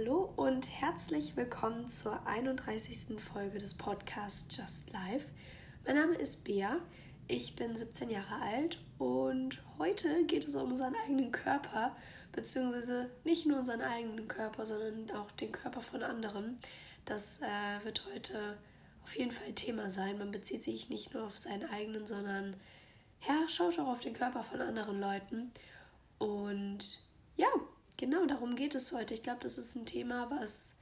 Hallo 0.00 0.32
und 0.36 0.66
herzlich 0.80 1.36
willkommen 1.36 1.90
zur 1.90 2.26
31. 2.26 3.20
Folge 3.20 3.58
des 3.58 3.74
Podcasts 3.74 4.56
Just 4.56 4.90
Life. 4.94 5.26
Mein 5.84 5.96
Name 5.96 6.14
ist 6.14 6.42
Bea, 6.44 6.78
ich 7.28 7.54
bin 7.54 7.76
17 7.76 8.08
Jahre 8.08 8.40
alt 8.40 8.80
und 8.96 9.62
heute 9.78 10.24
geht 10.24 10.46
es 10.46 10.56
um 10.56 10.70
unseren 10.70 10.94
eigenen 11.04 11.32
Körper, 11.32 11.94
beziehungsweise 12.32 13.10
nicht 13.24 13.44
nur 13.44 13.58
unseren 13.58 13.82
eigenen 13.82 14.26
Körper, 14.26 14.64
sondern 14.64 15.14
auch 15.18 15.30
den 15.32 15.52
Körper 15.52 15.82
von 15.82 16.02
anderen. 16.02 16.58
Das 17.04 17.42
äh, 17.42 17.84
wird 17.84 18.06
heute 18.10 18.56
auf 19.04 19.14
jeden 19.18 19.32
Fall 19.32 19.52
Thema 19.52 19.90
sein. 19.90 20.16
Man 20.16 20.30
bezieht 20.30 20.62
sich 20.62 20.88
nicht 20.88 21.12
nur 21.12 21.24
auf 21.24 21.36
seinen 21.36 21.68
eigenen, 21.68 22.06
sondern 22.06 22.56
ja, 23.28 23.46
schaut 23.50 23.78
auch 23.78 23.88
auf 23.88 24.00
den 24.00 24.14
Körper 24.14 24.44
von 24.44 24.62
anderen 24.62 24.98
Leuten. 24.98 25.52
Und 26.18 27.02
ja, 27.36 27.48
genau 28.00 28.24
darum 28.24 28.56
geht 28.56 28.74
es 28.74 28.92
heute. 28.92 29.14
Ich 29.14 29.22
glaube, 29.22 29.40
das 29.42 29.58
ist 29.58 29.76
ein 29.76 29.84
Thema, 29.84 30.30
was 30.30 30.74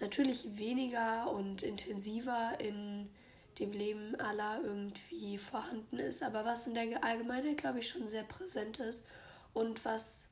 natürlich 0.00 0.58
weniger 0.58 1.30
und 1.30 1.62
intensiver 1.62 2.58
in 2.58 3.08
dem 3.58 3.72
Leben 3.72 4.16
aller 4.16 4.60
irgendwie 4.62 5.38
vorhanden 5.38 5.98
ist, 5.98 6.22
aber 6.22 6.44
was 6.44 6.66
in 6.66 6.74
der 6.74 7.04
Allgemeinheit, 7.04 7.58
glaube 7.58 7.78
ich, 7.78 7.88
schon 7.88 8.08
sehr 8.08 8.24
präsent 8.24 8.80
ist 8.80 9.06
und 9.52 9.84
was 9.84 10.28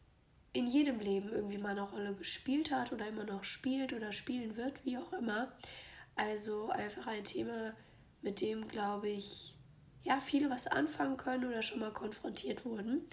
in 0.53 0.67
jedem 0.67 0.99
Leben 0.99 1.31
irgendwie 1.31 1.59
mal 1.59 1.71
eine 1.71 1.83
Rolle 1.83 2.15
gespielt 2.15 2.73
hat 2.73 2.93
oder 2.93 3.07
immer 3.07 3.25
noch 3.25 3.45
spielt 3.45 3.93
oder 3.93 4.13
spielen 4.13 4.57
wird, 4.57 4.85
wie 4.85 4.99
auch 4.99 5.13
immer. 5.13 5.53
Also 6.17 6.71
einfach 6.71 7.07
ein 7.07 7.23
Thema, 7.23 7.75
mit 8.23 8.41
dem, 8.41 8.67
glaube 8.67 9.09
ich, 9.09 9.55
ja, 10.03 10.21
viele 10.21 10.51
was 10.51 10.67
anfangen 10.67 11.17
können 11.17 11.45
oder 11.45 11.63
schon 11.63 11.79
mal 11.79 11.93
konfrontiert 11.93 12.65
wurden. 12.65 13.07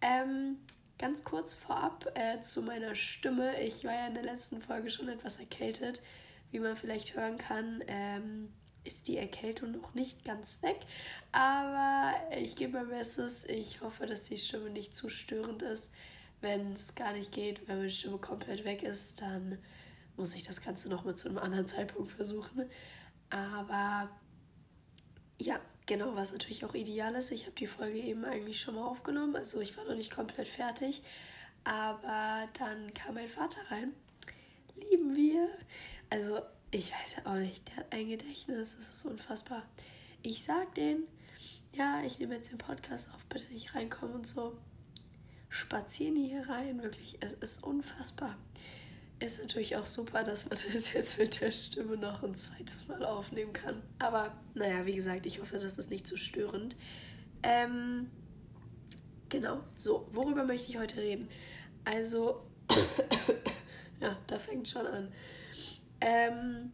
Ähm, 0.00 0.58
ganz 1.00 1.24
kurz 1.24 1.54
vorab 1.54 2.12
äh, 2.14 2.40
zu 2.42 2.62
meiner 2.62 2.94
Stimme. 2.94 3.60
Ich 3.62 3.84
war 3.84 3.94
ja 3.94 4.06
in 4.06 4.14
der 4.14 4.22
letzten 4.22 4.60
Folge 4.60 4.90
schon 4.90 5.08
etwas 5.08 5.38
erkältet. 5.38 6.02
Wie 6.50 6.60
man 6.60 6.76
vielleicht 6.76 7.16
hören 7.16 7.38
kann, 7.38 7.82
ähm, 7.86 8.52
ist 8.84 9.08
die 9.08 9.16
Erkältung 9.16 9.70
noch 9.72 9.94
nicht 9.94 10.24
ganz 10.24 10.62
weg. 10.62 10.78
Aber 11.32 12.12
ich 12.38 12.54
gebe 12.56 12.78
mein 12.78 12.88
Bestes. 12.88 13.44
Ich 13.44 13.80
hoffe, 13.80 14.04
dass 14.06 14.24
die 14.24 14.36
Stimme 14.36 14.68
nicht 14.68 14.94
zu 14.94 15.08
störend 15.08 15.62
ist. 15.62 15.90
Wenn 16.42 16.72
es 16.74 16.94
gar 16.94 17.12
nicht 17.12 17.32
geht, 17.32 17.66
wenn 17.66 17.78
meine 17.78 17.90
Stimme 17.90 18.18
komplett 18.18 18.64
weg 18.64 18.82
ist, 18.82 19.22
dann 19.22 19.58
muss 20.16 20.34
ich 20.34 20.42
das 20.42 20.60
Ganze 20.60 20.90
noch 20.90 21.04
mal 21.04 21.14
zu 21.14 21.28
einem 21.28 21.38
anderen 21.38 21.66
Zeitpunkt 21.66 22.12
versuchen. 22.12 22.68
Aber 23.30 24.10
ja, 25.38 25.60
Genau, 25.90 26.14
was 26.14 26.30
natürlich 26.30 26.64
auch 26.64 26.74
ideal 26.74 27.16
ist. 27.16 27.32
Ich 27.32 27.46
habe 27.46 27.56
die 27.56 27.66
Folge 27.66 27.98
eben 27.98 28.24
eigentlich 28.24 28.60
schon 28.60 28.76
mal 28.76 28.84
aufgenommen, 28.84 29.34
also 29.34 29.60
ich 29.60 29.76
war 29.76 29.84
noch 29.86 29.96
nicht 29.96 30.12
komplett 30.12 30.46
fertig. 30.46 31.02
Aber 31.64 32.48
dann 32.56 32.94
kam 32.94 33.16
mein 33.16 33.28
Vater 33.28 33.58
rein. 33.72 33.92
Lieben 34.76 35.16
wir. 35.16 35.48
Also, 36.08 36.42
ich 36.70 36.92
weiß 36.92 37.16
ja 37.16 37.26
auch 37.28 37.34
nicht, 37.34 37.66
der 37.68 37.78
hat 37.78 37.92
ein 37.92 38.08
Gedächtnis, 38.08 38.76
das 38.76 38.88
ist 38.88 39.04
unfassbar. 39.04 39.64
Ich 40.22 40.44
sag 40.44 40.76
den, 40.76 41.08
ja, 41.72 42.04
ich 42.04 42.20
nehme 42.20 42.36
jetzt 42.36 42.52
den 42.52 42.58
Podcast 42.58 43.08
auf, 43.12 43.24
bitte 43.24 43.52
nicht 43.52 43.74
reinkommen 43.74 44.14
und 44.14 44.28
so. 44.28 44.56
Spazieren 45.48 46.14
hier 46.14 46.48
rein, 46.48 46.84
wirklich, 46.84 47.18
es 47.20 47.32
ist 47.32 47.64
unfassbar. 47.64 48.38
Ist 49.20 49.38
natürlich 49.38 49.76
auch 49.76 49.84
super, 49.84 50.24
dass 50.24 50.48
man 50.48 50.58
das 50.72 50.92
jetzt 50.94 51.18
mit 51.18 51.40
der 51.40 51.52
Stimme 51.52 51.96
noch 51.98 52.22
ein 52.22 52.34
zweites 52.34 52.88
Mal 52.88 53.04
aufnehmen 53.04 53.52
kann. 53.52 53.82
Aber 53.98 54.34
naja, 54.54 54.86
wie 54.86 54.94
gesagt, 54.94 55.26
ich 55.26 55.40
hoffe, 55.40 55.58
das 55.58 55.78
ist 55.78 55.90
nicht 55.90 56.06
zu 56.06 56.16
störend. 56.16 56.74
Ähm, 57.42 58.10
genau, 59.28 59.60
so, 59.76 60.08
worüber 60.12 60.44
möchte 60.44 60.70
ich 60.70 60.78
heute 60.78 61.02
reden? 61.02 61.28
Also, 61.84 62.46
ja, 64.00 64.16
da 64.26 64.38
fängt 64.38 64.68
schon 64.68 64.86
an. 64.86 65.12
Ähm, 66.00 66.72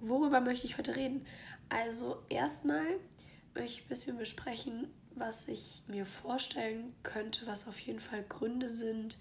worüber 0.00 0.40
möchte 0.40 0.66
ich 0.66 0.78
heute 0.78 0.94
reden? 0.94 1.26
Also, 1.68 2.22
erstmal 2.28 2.86
möchte 3.54 3.80
ich 3.80 3.82
ein 3.84 3.88
bisschen 3.88 4.18
besprechen, 4.18 4.86
was 5.16 5.48
ich 5.48 5.82
mir 5.88 6.06
vorstellen 6.06 6.94
könnte, 7.02 7.46
was 7.46 7.66
auf 7.66 7.78
jeden 7.80 8.00
Fall 8.00 8.22
Gründe 8.22 8.68
sind, 8.68 9.18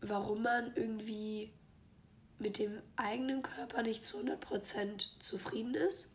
warum 0.00 0.42
man 0.42 0.74
irgendwie 0.76 1.50
mit 2.38 2.58
dem 2.58 2.82
eigenen 2.96 3.42
Körper 3.42 3.82
nicht 3.82 4.04
zu 4.04 4.18
100% 4.18 5.20
zufrieden 5.20 5.74
ist. 5.74 6.12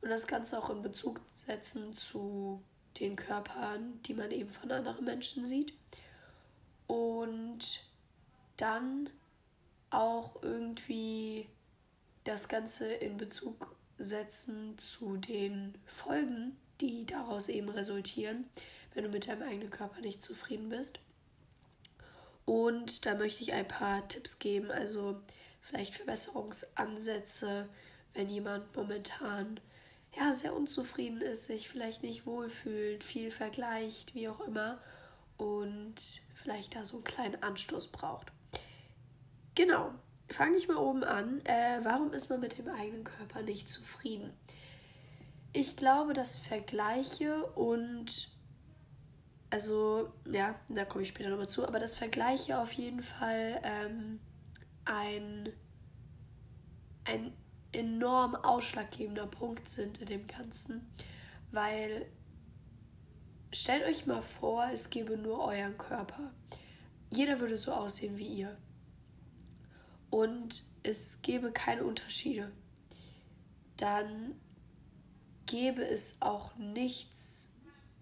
Und 0.00 0.10
das 0.10 0.26
Ganze 0.26 0.58
auch 0.58 0.70
in 0.70 0.82
Bezug 0.82 1.20
setzen 1.34 1.92
zu 1.94 2.62
den 3.00 3.16
Körpern, 3.16 4.00
die 4.02 4.14
man 4.14 4.30
eben 4.30 4.50
von 4.50 4.70
anderen 4.70 5.04
Menschen 5.04 5.46
sieht. 5.46 5.72
Und 6.86 7.84
dann 8.56 9.10
auch 9.90 10.42
irgendwie 10.42 11.48
das 12.24 12.48
Ganze 12.48 12.92
in 12.92 13.16
Bezug 13.16 13.74
setzen 13.98 14.76
zu 14.78 15.16
den 15.16 15.78
Folgen, 15.86 16.56
die 16.80 17.06
daraus 17.06 17.48
eben 17.48 17.68
resultieren, 17.68 18.48
wenn 18.92 19.04
du 19.04 19.10
mit 19.10 19.28
deinem 19.28 19.42
eigenen 19.42 19.70
Körper 19.70 20.00
nicht 20.00 20.22
zufrieden 20.22 20.68
bist. 20.68 21.00
Und 22.44 23.06
da 23.06 23.14
möchte 23.14 23.42
ich 23.42 23.52
ein 23.52 23.66
paar 23.66 24.06
Tipps 24.08 24.38
geben, 24.38 24.70
also 24.70 25.20
vielleicht 25.64 25.94
Verbesserungsansätze, 25.94 27.68
wenn 28.12 28.28
jemand 28.28 28.74
momentan 28.76 29.60
ja 30.16 30.32
sehr 30.32 30.54
unzufrieden 30.54 31.20
ist, 31.20 31.46
sich 31.46 31.68
vielleicht 31.68 32.02
nicht 32.02 32.26
wohlfühlt, 32.26 33.02
viel 33.02 33.30
vergleicht, 33.30 34.14
wie 34.14 34.28
auch 34.28 34.40
immer 34.40 34.78
und 35.36 36.22
vielleicht 36.34 36.76
da 36.76 36.84
so 36.84 36.98
einen 36.98 37.04
kleinen 37.04 37.42
Anstoß 37.42 37.88
braucht. 37.88 38.30
Genau, 39.54 39.92
fange 40.30 40.56
ich 40.56 40.68
mal 40.68 40.76
oben 40.76 41.02
an. 41.02 41.40
Äh, 41.44 41.80
warum 41.82 42.12
ist 42.12 42.30
man 42.30 42.40
mit 42.40 42.58
dem 42.58 42.68
eigenen 42.68 43.04
Körper 43.04 43.42
nicht 43.42 43.68
zufrieden? 43.68 44.32
Ich 45.52 45.76
glaube, 45.76 46.14
dass 46.14 46.38
Vergleiche 46.38 47.44
und 47.46 48.30
also 49.50 50.12
ja, 50.26 50.56
da 50.68 50.84
komme 50.84 51.02
ich 51.02 51.08
später 51.08 51.30
nochmal 51.30 51.48
zu, 51.48 51.66
aber 51.66 51.78
das 51.78 51.94
Vergleiche 51.94 52.58
auf 52.58 52.72
jeden 52.72 53.02
Fall 53.02 53.60
ähm, 53.62 54.18
ein, 54.84 55.52
ein 57.04 57.32
enorm 57.72 58.34
ausschlaggebender 58.34 59.26
Punkt 59.26 59.68
sind 59.68 59.98
in 59.98 60.06
dem 60.06 60.26
Ganzen, 60.26 60.86
weil 61.50 62.06
stellt 63.52 63.84
euch 63.84 64.06
mal 64.06 64.22
vor, 64.22 64.68
es 64.72 64.90
gäbe 64.90 65.16
nur 65.16 65.44
euren 65.44 65.76
Körper. 65.78 66.32
Jeder 67.10 67.40
würde 67.40 67.56
so 67.56 67.72
aussehen 67.72 68.18
wie 68.18 68.26
ihr. 68.26 68.56
Und 70.10 70.64
es 70.82 71.22
gäbe 71.22 71.52
keine 71.52 71.84
Unterschiede. 71.84 72.52
Dann 73.76 74.34
gäbe 75.46 75.84
es 75.86 76.20
auch 76.20 76.54
nichts, 76.56 77.52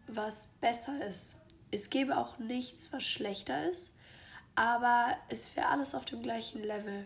was 0.07 0.49
besser 0.61 1.07
ist. 1.07 1.37
Es 1.71 1.89
gäbe 1.89 2.19
auch 2.19 2.39
nichts, 2.39 2.93
was 2.93 3.05
schlechter 3.05 3.71
ist 3.71 3.95
aber 4.55 5.17
es 5.29 5.55
wäre 5.57 5.69
alles 5.69 5.95
auf 5.95 6.05
dem 6.05 6.23
gleichen 6.23 6.63
Level. 6.63 7.05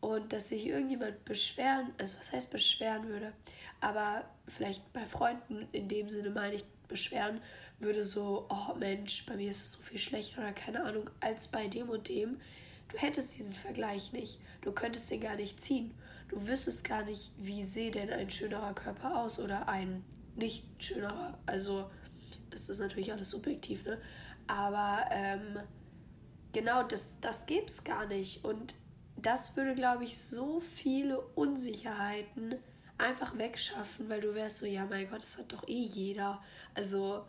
Und 0.00 0.32
dass 0.32 0.48
sich 0.48 0.66
irgendjemand 0.66 1.24
beschweren, 1.24 1.92
also 1.98 2.18
was 2.18 2.32
heißt 2.32 2.50
beschweren 2.50 3.06
würde, 3.06 3.32
aber 3.80 4.24
vielleicht 4.48 4.92
bei 4.92 5.06
Freunden 5.06 5.68
in 5.70 5.86
dem 5.86 6.08
Sinne 6.08 6.30
meine 6.30 6.56
ich 6.56 6.64
beschweren 6.88 7.40
würde 7.78 8.04
so, 8.04 8.46
oh 8.48 8.74
Mensch, 8.74 9.26
bei 9.26 9.36
mir 9.36 9.50
ist 9.50 9.62
es 9.62 9.72
so 9.72 9.82
viel 9.82 9.98
schlechter 9.98 10.40
oder 10.40 10.52
keine 10.52 10.84
Ahnung, 10.84 11.10
als 11.20 11.48
bei 11.48 11.68
dem 11.68 11.88
und 11.88 12.08
dem. 12.08 12.40
Du 12.88 12.98
hättest 12.98 13.36
diesen 13.36 13.54
Vergleich 13.54 14.12
nicht. 14.12 14.38
Du 14.60 14.72
könntest 14.72 15.10
den 15.10 15.20
gar 15.20 15.36
nicht 15.36 15.60
ziehen. 15.60 15.92
Du 16.28 16.46
wüsstest 16.46 16.84
gar 16.84 17.04
nicht, 17.04 17.32
wie 17.38 17.64
sehe 17.64 17.90
denn 17.90 18.10
ein 18.10 18.30
schönerer 18.30 18.74
Körper 18.74 19.18
aus 19.18 19.38
oder 19.38 19.68
ein 19.68 20.04
nicht 20.36 20.64
schönerer. 20.78 21.38
Also, 21.46 21.90
das 22.50 22.68
ist 22.68 22.78
natürlich 22.78 23.12
alles 23.12 23.30
subjektiv, 23.30 23.84
ne? 23.84 23.98
Aber, 24.46 25.04
ähm, 25.10 25.60
genau, 26.52 26.82
das, 26.82 27.18
das 27.20 27.46
gäbe 27.46 27.66
es 27.66 27.84
gar 27.84 28.06
nicht. 28.06 28.44
Und 28.44 28.74
das 29.16 29.56
würde, 29.56 29.74
glaube 29.74 30.04
ich, 30.04 30.18
so 30.18 30.60
viele 30.60 31.20
Unsicherheiten 31.20 32.56
einfach 32.98 33.36
wegschaffen, 33.36 34.08
weil 34.08 34.20
du 34.20 34.34
wärst 34.34 34.58
so, 34.58 34.66
ja, 34.66 34.86
mein 34.86 35.08
Gott, 35.10 35.22
das 35.22 35.38
hat 35.38 35.52
doch 35.52 35.66
eh 35.68 35.82
jeder. 35.82 36.42
Also 36.74 37.24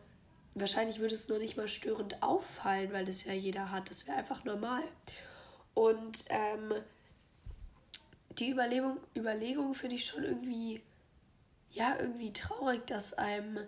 wahrscheinlich 0.56 1.00
würde 1.00 1.14
es 1.14 1.30
nur 1.30 1.40
nicht 1.40 1.58
mal 1.58 1.68
störend 1.68 2.22
auffallen, 2.22 2.94
weil 2.94 3.06
das 3.06 3.24
ja 3.24 3.34
jeder 3.34 3.72
hat. 3.72 3.90
Das 3.90 4.08
wäre 4.08 4.18
einfach 4.18 4.44
normal. 4.44 4.84
Und 5.74 6.26
ähm, 6.30 6.74
die 8.38 8.52
Überlegung, 8.52 8.98
Überlegung 9.16 9.74
finde 9.74 9.96
ich 9.96 10.06
schon 10.06 10.24
irgendwie, 10.24 10.82
ja, 11.72 11.96
irgendwie 12.00 12.34
traurig, 12.34 12.86
dass 12.86 13.14
einem 13.14 13.60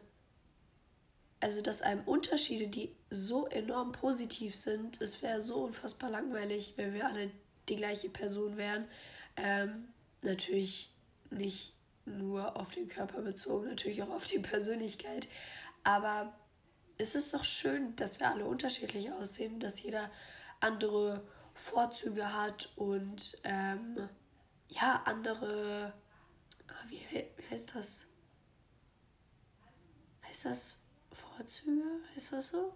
also 1.45 1.61
dass 1.61 1.83
einem 1.83 2.01
Unterschiede, 2.05 2.67
die 2.67 2.95
so 3.11 3.45
enorm 3.45 3.91
positiv 3.91 4.55
sind, 4.55 4.99
es 4.99 5.21
wäre 5.21 5.43
so 5.43 5.57
unfassbar 5.57 6.09
langweilig, 6.09 6.73
wenn 6.75 6.91
wir 6.95 7.05
alle 7.05 7.29
die 7.69 7.75
gleiche 7.75 8.09
Person 8.09 8.57
wären. 8.57 8.87
Ähm, 9.37 9.89
natürlich 10.23 10.91
nicht 11.29 11.75
nur 12.05 12.59
auf 12.59 12.71
den 12.71 12.87
Körper 12.87 13.21
bezogen, 13.21 13.67
natürlich 13.67 14.01
auch 14.01 14.09
auf 14.09 14.25
die 14.25 14.39
Persönlichkeit. 14.39 15.27
Aber 15.83 16.35
es 16.97 17.13
ist 17.13 17.31
doch 17.31 17.43
schön, 17.43 17.95
dass 17.95 18.19
wir 18.19 18.31
alle 18.31 18.45
unterschiedlich 18.45 19.11
aussehen, 19.11 19.59
dass 19.59 19.83
jeder 19.83 20.09
andere 20.61 21.27
Vorzüge 21.53 22.33
hat 22.33 22.71
und 22.75 23.37
ähm, 23.43 24.09
ja, 24.69 25.03
andere, 25.05 25.93
ah, 26.69 26.89
wie, 26.89 27.01
wie 27.11 27.51
heißt 27.51 27.75
das? 27.75 28.07
Heißt 30.23 30.45
das 30.45 30.84
Vorzüge? 31.35 31.81
Ist 32.15 32.31
das 32.33 32.49
so? 32.49 32.73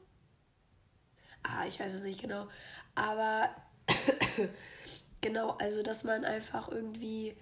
Ah, 1.43 1.65
ich 1.65 1.79
weiß 1.79 1.93
es 1.93 2.03
nicht 2.03 2.21
genau. 2.21 2.47
Aber 2.95 3.49
genau, 5.21 5.51
also 5.51 5.83
dass 5.83 6.03
man 6.03 6.25
einfach 6.25 6.69
irgendwie, 6.69 7.35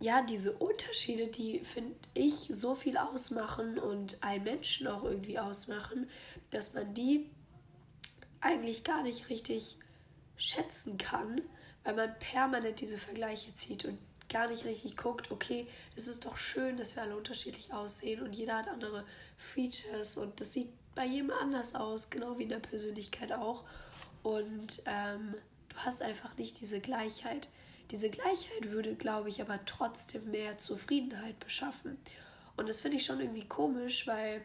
ja, 0.00 0.22
diese 0.22 0.52
Unterschiede, 0.52 1.26
die 1.26 1.60
finde 1.60 1.96
ich 2.14 2.46
so 2.50 2.74
viel 2.74 2.96
ausmachen 2.96 3.78
und 3.78 4.22
einen 4.22 4.44
Menschen 4.44 4.86
auch 4.86 5.04
irgendwie 5.04 5.38
ausmachen, 5.38 6.08
dass 6.50 6.74
man 6.74 6.94
die 6.94 7.30
eigentlich 8.40 8.84
gar 8.84 9.02
nicht 9.02 9.28
richtig 9.28 9.78
schätzen 10.36 10.98
kann, 10.98 11.40
weil 11.84 11.94
man 11.94 12.18
permanent 12.18 12.80
diese 12.80 12.98
Vergleiche 12.98 13.52
zieht 13.54 13.84
und 13.84 13.98
gar 14.32 14.48
nicht 14.48 14.64
richtig 14.64 14.96
guckt, 14.96 15.30
okay, 15.30 15.66
das 15.94 16.06
ist 16.06 16.24
doch 16.24 16.36
schön, 16.36 16.76
dass 16.76 16.96
wir 16.96 17.02
alle 17.02 17.16
unterschiedlich 17.16 17.72
aussehen 17.72 18.22
und 18.22 18.32
jeder 18.32 18.56
hat 18.56 18.68
andere 18.68 19.04
Features 19.36 20.16
und 20.16 20.40
das 20.40 20.52
sieht 20.52 20.68
bei 20.94 21.06
jedem 21.06 21.30
anders 21.30 21.74
aus, 21.74 22.10
genau 22.10 22.38
wie 22.38 22.44
in 22.44 22.48
der 22.48 22.58
Persönlichkeit 22.58 23.32
auch. 23.32 23.64
Und 24.22 24.82
ähm, 24.86 25.34
du 25.68 25.76
hast 25.76 26.02
einfach 26.02 26.36
nicht 26.36 26.60
diese 26.60 26.80
Gleichheit. 26.80 27.48
Diese 27.90 28.10
Gleichheit 28.10 28.70
würde, 28.70 28.94
glaube 28.94 29.28
ich, 29.28 29.40
aber 29.40 29.60
trotzdem 29.64 30.30
mehr 30.30 30.58
Zufriedenheit 30.58 31.38
beschaffen. 31.40 31.98
Und 32.56 32.68
das 32.68 32.80
finde 32.80 32.98
ich 32.98 33.04
schon 33.04 33.20
irgendwie 33.20 33.46
komisch, 33.46 34.06
weil, 34.06 34.42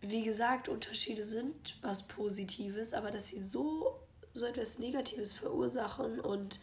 wie 0.00 0.22
gesagt, 0.22 0.68
Unterschiede 0.68 1.24
sind 1.24 1.78
was 1.82 2.06
Positives, 2.08 2.92
aber 2.92 3.10
dass 3.10 3.28
sie 3.28 3.38
so, 3.38 4.00
so 4.34 4.46
etwas 4.46 4.78
Negatives 4.78 5.32
verursachen 5.32 6.20
und 6.20 6.60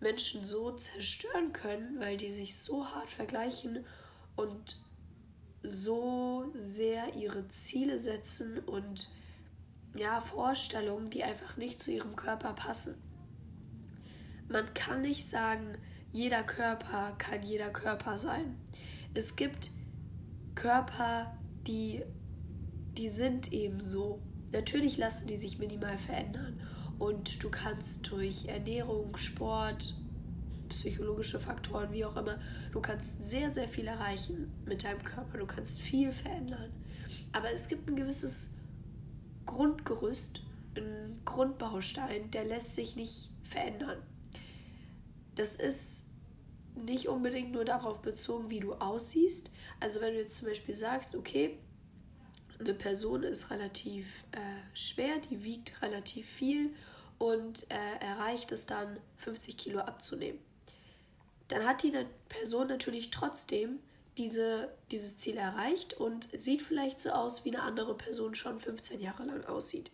Menschen 0.00 0.44
so 0.44 0.72
zerstören 0.72 1.52
können, 1.52 2.00
weil 2.00 2.16
die 2.16 2.30
sich 2.30 2.56
so 2.56 2.86
hart 2.86 3.10
vergleichen 3.10 3.84
und 4.34 4.80
so 5.62 6.50
sehr 6.54 7.14
ihre 7.14 7.48
Ziele 7.48 7.98
setzen 7.98 8.58
und 8.58 9.12
ja, 9.94 10.20
Vorstellungen, 10.20 11.10
die 11.10 11.22
einfach 11.22 11.56
nicht 11.56 11.80
zu 11.80 11.90
ihrem 11.90 12.16
Körper 12.16 12.54
passen. 12.54 12.94
Man 14.48 14.72
kann 14.74 15.02
nicht 15.02 15.28
sagen, 15.28 15.76
jeder 16.12 16.42
Körper 16.42 17.14
kann 17.18 17.42
jeder 17.42 17.70
Körper 17.70 18.18
sein. 18.18 18.56
Es 19.14 19.36
gibt 19.36 19.70
Körper, 20.54 21.36
die, 21.66 22.02
die 22.96 23.08
sind 23.08 23.52
eben 23.52 23.80
so. 23.80 24.22
Natürlich 24.52 24.96
lassen 24.96 25.26
die 25.26 25.36
sich 25.36 25.58
minimal 25.58 25.98
verändern. 25.98 26.60
Und 27.00 27.42
du 27.42 27.50
kannst 27.50 28.12
durch 28.12 28.44
Ernährung, 28.44 29.16
Sport, 29.16 29.94
psychologische 30.68 31.40
Faktoren, 31.40 31.90
wie 31.92 32.04
auch 32.04 32.14
immer. 32.14 32.38
Du 32.72 32.80
kannst 32.80 33.26
sehr, 33.26 33.50
sehr 33.52 33.66
viel 33.68 33.86
erreichen 33.86 34.52
mit 34.66 34.84
deinem 34.84 35.02
Körper. 35.02 35.38
Du 35.38 35.46
kannst 35.46 35.80
viel 35.80 36.12
verändern. 36.12 36.70
Aber 37.32 37.50
es 37.52 37.68
gibt 37.68 37.88
ein 37.88 37.96
gewisses 37.96 38.50
Grundgerüst, 39.46 40.42
ein 40.76 41.22
Grundbaustein, 41.24 42.30
der 42.32 42.44
lässt 42.44 42.74
sich 42.74 42.96
nicht 42.96 43.30
verändern. 43.44 44.02
Das 45.36 45.56
ist 45.56 46.04
nicht 46.74 47.08
unbedingt 47.08 47.52
nur 47.52 47.64
darauf 47.64 48.02
bezogen, 48.02 48.50
wie 48.50 48.60
du 48.60 48.74
aussiehst. 48.74 49.50
Also 49.80 50.02
wenn 50.02 50.12
du 50.12 50.20
jetzt 50.20 50.36
zum 50.36 50.48
Beispiel 50.48 50.74
sagst, 50.74 51.16
okay, 51.16 51.58
eine 52.60 52.74
Person 52.74 53.22
ist 53.22 53.50
relativ 53.50 54.24
äh, 54.32 54.38
schwer, 54.74 55.18
die 55.30 55.42
wiegt 55.42 55.82
relativ 55.82 56.26
viel 56.26 56.74
und 57.18 57.66
äh, 57.70 58.04
erreicht 58.04 58.52
es 58.52 58.66
dann, 58.66 58.98
50 59.16 59.56
Kilo 59.56 59.80
abzunehmen 59.80 60.38
dann 61.50 61.66
hat 61.66 61.82
die 61.82 61.92
Person 62.28 62.68
natürlich 62.68 63.10
trotzdem 63.10 63.80
diese, 64.18 64.72
dieses 64.90 65.18
Ziel 65.18 65.36
erreicht 65.36 65.94
und 65.94 66.28
sieht 66.32 66.62
vielleicht 66.62 67.00
so 67.00 67.10
aus, 67.10 67.44
wie 67.44 67.54
eine 67.54 67.62
andere 67.62 67.96
Person 67.96 68.34
schon 68.34 68.60
15 68.60 69.00
Jahre 69.00 69.24
lang 69.24 69.44
aussieht. 69.44 69.90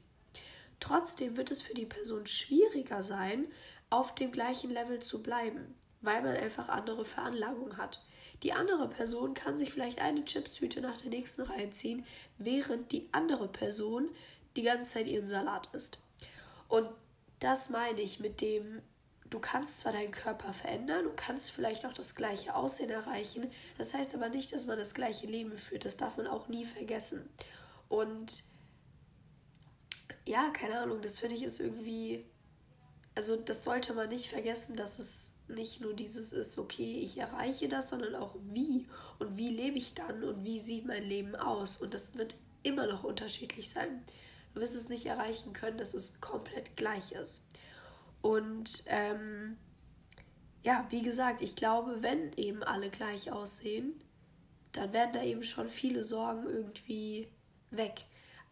Trotzdem 0.80 1.36
wird 1.36 1.50
es 1.50 1.62
für 1.62 1.74
die 1.74 1.86
Person 1.86 2.26
schwieriger 2.26 3.02
sein, 3.02 3.46
auf 3.88 4.14
dem 4.14 4.32
gleichen 4.32 4.70
Level 4.70 5.00
zu 5.00 5.22
bleiben, 5.22 5.74
weil 6.02 6.22
man 6.22 6.36
einfach 6.36 6.68
andere 6.68 7.04
Veranlagungen 7.04 7.78
hat. 7.78 8.02
Die 8.42 8.52
andere 8.52 8.88
Person 8.88 9.34
kann 9.34 9.56
sich 9.56 9.72
vielleicht 9.72 10.00
eine 10.00 10.24
Chipstüte 10.24 10.80
nach 10.80 11.00
der 11.00 11.10
nächsten 11.10 11.42
reinziehen, 11.42 12.04
während 12.38 12.92
die 12.92 13.08
andere 13.12 13.48
Person 13.48 14.10
die 14.56 14.62
ganze 14.62 14.94
Zeit 14.94 15.06
ihren 15.06 15.28
Salat 15.28 15.68
isst. 15.72 15.98
Und 16.68 16.88
das 17.40 17.70
meine 17.70 18.00
ich 18.00 18.20
mit 18.20 18.40
dem, 18.40 18.82
du 19.28 19.38
kannst 19.38 19.80
zwar 19.80 19.92
deinen 19.92 20.10
Körper 20.10 20.52
verändern, 20.52 21.04
du 21.04 21.12
kannst 21.14 21.50
vielleicht 21.50 21.84
auch 21.84 21.92
das 21.92 22.14
gleiche 22.14 22.54
Aussehen 22.54 22.90
erreichen, 22.90 23.50
das 23.78 23.94
heißt 23.94 24.14
aber 24.14 24.28
nicht, 24.28 24.52
dass 24.52 24.66
man 24.66 24.78
das 24.78 24.94
gleiche 24.94 25.26
Leben 25.26 25.56
führt, 25.58 25.84
das 25.84 25.96
darf 25.96 26.16
man 26.16 26.26
auch 26.26 26.48
nie 26.48 26.64
vergessen. 26.64 27.28
Und 27.88 28.44
ja, 30.24 30.50
keine 30.50 30.80
Ahnung, 30.80 31.02
das 31.02 31.20
finde 31.20 31.36
ich 31.36 31.42
ist 31.42 31.60
irgendwie, 31.60 32.24
also 33.14 33.36
das 33.36 33.64
sollte 33.64 33.94
man 33.94 34.08
nicht 34.08 34.28
vergessen, 34.28 34.76
dass 34.76 34.98
es 34.98 35.35
nicht 35.48 35.80
nur 35.80 35.94
dieses 35.94 36.32
ist, 36.32 36.58
okay, 36.58 37.00
ich 37.00 37.18
erreiche 37.18 37.68
das, 37.68 37.90
sondern 37.90 38.14
auch 38.14 38.34
wie 38.50 38.86
und 39.18 39.36
wie 39.36 39.50
lebe 39.50 39.78
ich 39.78 39.94
dann 39.94 40.24
und 40.24 40.44
wie 40.44 40.58
sieht 40.58 40.86
mein 40.86 41.04
Leben 41.04 41.36
aus 41.36 41.76
und 41.76 41.94
das 41.94 42.16
wird 42.16 42.36
immer 42.62 42.86
noch 42.86 43.04
unterschiedlich 43.04 43.70
sein. 43.70 44.02
Du 44.54 44.60
wirst 44.60 44.74
es 44.74 44.88
nicht 44.88 45.06
erreichen 45.06 45.52
können, 45.52 45.78
dass 45.78 45.94
es 45.94 46.20
komplett 46.20 46.76
gleich 46.76 47.12
ist. 47.12 47.44
Und 48.22 48.84
ähm, 48.86 49.56
ja, 50.62 50.86
wie 50.90 51.02
gesagt, 51.02 51.42
ich 51.42 51.54
glaube, 51.54 52.02
wenn 52.02 52.32
eben 52.32 52.64
alle 52.64 52.90
gleich 52.90 53.30
aussehen, 53.30 54.00
dann 54.72 54.92
werden 54.92 55.12
da 55.12 55.22
eben 55.22 55.44
schon 55.44 55.68
viele 55.68 56.02
Sorgen 56.02 56.46
irgendwie 56.48 57.28
weg. 57.70 58.04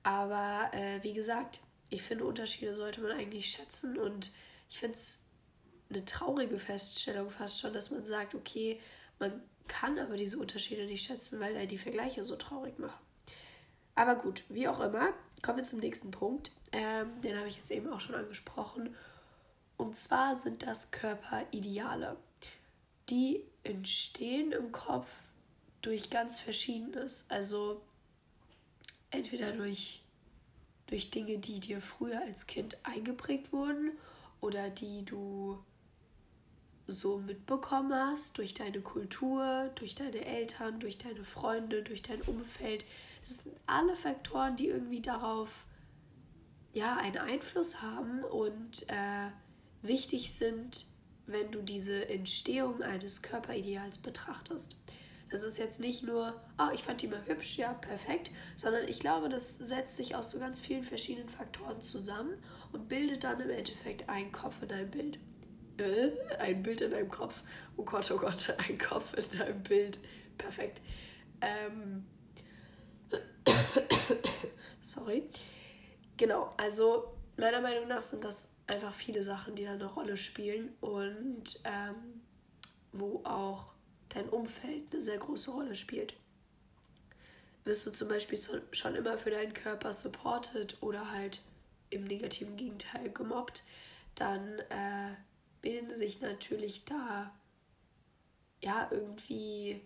Aber 0.04 0.70
äh, 0.72 1.02
wie 1.02 1.12
gesagt, 1.12 1.60
ich 1.90 2.02
finde, 2.02 2.24
Unterschiede 2.24 2.74
sollte 2.74 3.00
man 3.00 3.12
eigentlich 3.12 3.50
schätzen 3.50 3.98
und 3.98 4.32
ich 4.68 4.78
finde 4.78 4.94
es 4.94 5.23
eine 5.94 6.04
traurige 6.04 6.58
Feststellung 6.58 7.30
fast 7.30 7.60
schon, 7.60 7.72
dass 7.72 7.90
man 7.90 8.04
sagt, 8.04 8.34
okay, 8.34 8.80
man 9.18 9.42
kann 9.68 9.98
aber 9.98 10.16
diese 10.16 10.38
Unterschiede 10.38 10.84
nicht 10.86 11.06
schätzen, 11.06 11.40
weil 11.40 11.56
er 11.56 11.66
die 11.66 11.78
Vergleiche 11.78 12.24
so 12.24 12.36
traurig 12.36 12.78
machen. 12.78 12.98
Aber 13.94 14.16
gut, 14.16 14.44
wie 14.48 14.68
auch 14.68 14.80
immer, 14.80 15.12
kommen 15.42 15.58
wir 15.58 15.64
zum 15.64 15.78
nächsten 15.78 16.10
Punkt. 16.10 16.50
Ähm, 16.72 17.20
den 17.22 17.36
habe 17.36 17.48
ich 17.48 17.56
jetzt 17.56 17.70
eben 17.70 17.92
auch 17.92 18.00
schon 18.00 18.16
angesprochen. 18.16 18.94
Und 19.76 19.96
zwar 19.96 20.36
sind 20.36 20.66
das 20.66 20.90
Körperideale. 20.90 22.16
Die 23.08 23.44
entstehen 23.62 24.52
im 24.52 24.72
Kopf 24.72 25.08
durch 25.80 26.10
ganz 26.10 26.40
Verschiedenes. 26.40 27.26
Also 27.28 27.82
entweder 29.10 29.52
durch, 29.52 30.02
durch 30.86 31.10
Dinge, 31.10 31.38
die 31.38 31.60
dir 31.60 31.80
früher 31.80 32.20
als 32.22 32.46
Kind 32.46 32.78
eingeprägt 32.84 33.52
wurden 33.52 33.92
oder 34.40 34.70
die 34.70 35.04
du 35.04 35.62
so 36.86 37.18
mitbekommen 37.18 37.94
hast, 37.94 38.38
durch 38.38 38.54
deine 38.54 38.80
Kultur, 38.80 39.70
durch 39.74 39.94
deine 39.94 40.24
Eltern, 40.24 40.80
durch 40.80 40.98
deine 40.98 41.24
Freunde, 41.24 41.82
durch 41.82 42.02
dein 42.02 42.20
Umfeld. 42.22 42.84
Das 43.24 43.38
sind 43.38 43.56
alle 43.66 43.96
Faktoren, 43.96 44.56
die 44.56 44.68
irgendwie 44.68 45.00
darauf 45.00 45.66
ja 46.72 46.96
einen 46.96 47.18
Einfluss 47.18 47.80
haben 47.80 48.22
und 48.24 48.88
äh, 48.88 49.30
wichtig 49.82 50.32
sind, 50.34 50.86
wenn 51.26 51.50
du 51.50 51.62
diese 51.62 52.08
Entstehung 52.08 52.82
eines 52.82 53.22
Körperideals 53.22 53.98
betrachtest. 53.98 54.76
Das 55.30 55.42
ist 55.42 55.58
jetzt 55.58 55.80
nicht 55.80 56.02
nur, 56.02 56.40
oh, 56.58 56.72
ich 56.74 56.82
fand 56.82 57.02
die 57.02 57.08
mal 57.08 57.24
hübsch, 57.26 57.56
ja, 57.56 57.72
perfekt, 57.72 58.30
sondern 58.56 58.86
ich 58.88 59.00
glaube, 59.00 59.28
das 59.28 59.56
setzt 59.56 59.96
sich 59.96 60.14
aus 60.14 60.30
so 60.30 60.38
ganz 60.38 60.60
vielen 60.60 60.84
verschiedenen 60.84 61.28
Faktoren 61.28 61.80
zusammen 61.80 62.34
und 62.72 62.88
bildet 62.88 63.24
dann 63.24 63.40
im 63.40 63.50
Endeffekt 63.50 64.08
einen 64.08 64.32
Kopf 64.32 64.62
in 64.62 64.70
einem 64.70 64.90
Bild. 64.90 65.18
Äh, 65.78 66.10
ein 66.38 66.62
Bild 66.62 66.80
in 66.80 66.94
einem 66.94 67.10
Kopf. 67.10 67.42
Oh 67.76 67.84
Gott, 67.84 68.10
oh 68.10 68.16
Gott, 68.16 68.54
ein 68.68 68.78
Kopf 68.78 69.14
in 69.14 69.40
einem 69.40 69.62
Bild. 69.62 69.98
Perfekt. 70.38 70.80
Ähm. 71.40 72.06
Sorry. 74.80 75.28
Genau, 76.16 76.52
also 76.56 77.14
meiner 77.36 77.60
Meinung 77.60 77.88
nach 77.88 78.02
sind 78.02 78.24
das 78.24 78.52
einfach 78.66 78.94
viele 78.94 79.22
Sachen, 79.22 79.56
die 79.56 79.64
da 79.64 79.72
eine 79.72 79.86
Rolle 79.86 80.16
spielen 80.16 80.72
und 80.80 81.60
ähm, 81.64 82.22
wo 82.92 83.20
auch 83.24 83.74
dein 84.10 84.28
Umfeld 84.28 84.92
eine 84.92 85.02
sehr 85.02 85.18
große 85.18 85.50
Rolle 85.50 85.74
spielt. 85.74 86.14
Wirst 87.64 87.86
du 87.86 87.90
zum 87.90 88.08
Beispiel 88.08 88.38
schon 88.72 88.94
immer 88.94 89.18
für 89.18 89.30
deinen 89.30 89.54
Körper 89.54 89.92
supported 89.92 90.76
oder 90.82 91.10
halt 91.10 91.40
im 91.90 92.04
negativen 92.04 92.56
Gegenteil 92.56 93.10
gemobbt, 93.10 93.62
dann 94.14 94.58
äh, 94.70 95.14
bilden 95.64 95.90
sich 95.90 96.20
natürlich 96.20 96.84
da 96.84 97.32
ja 98.62 98.86
irgendwie 98.90 99.80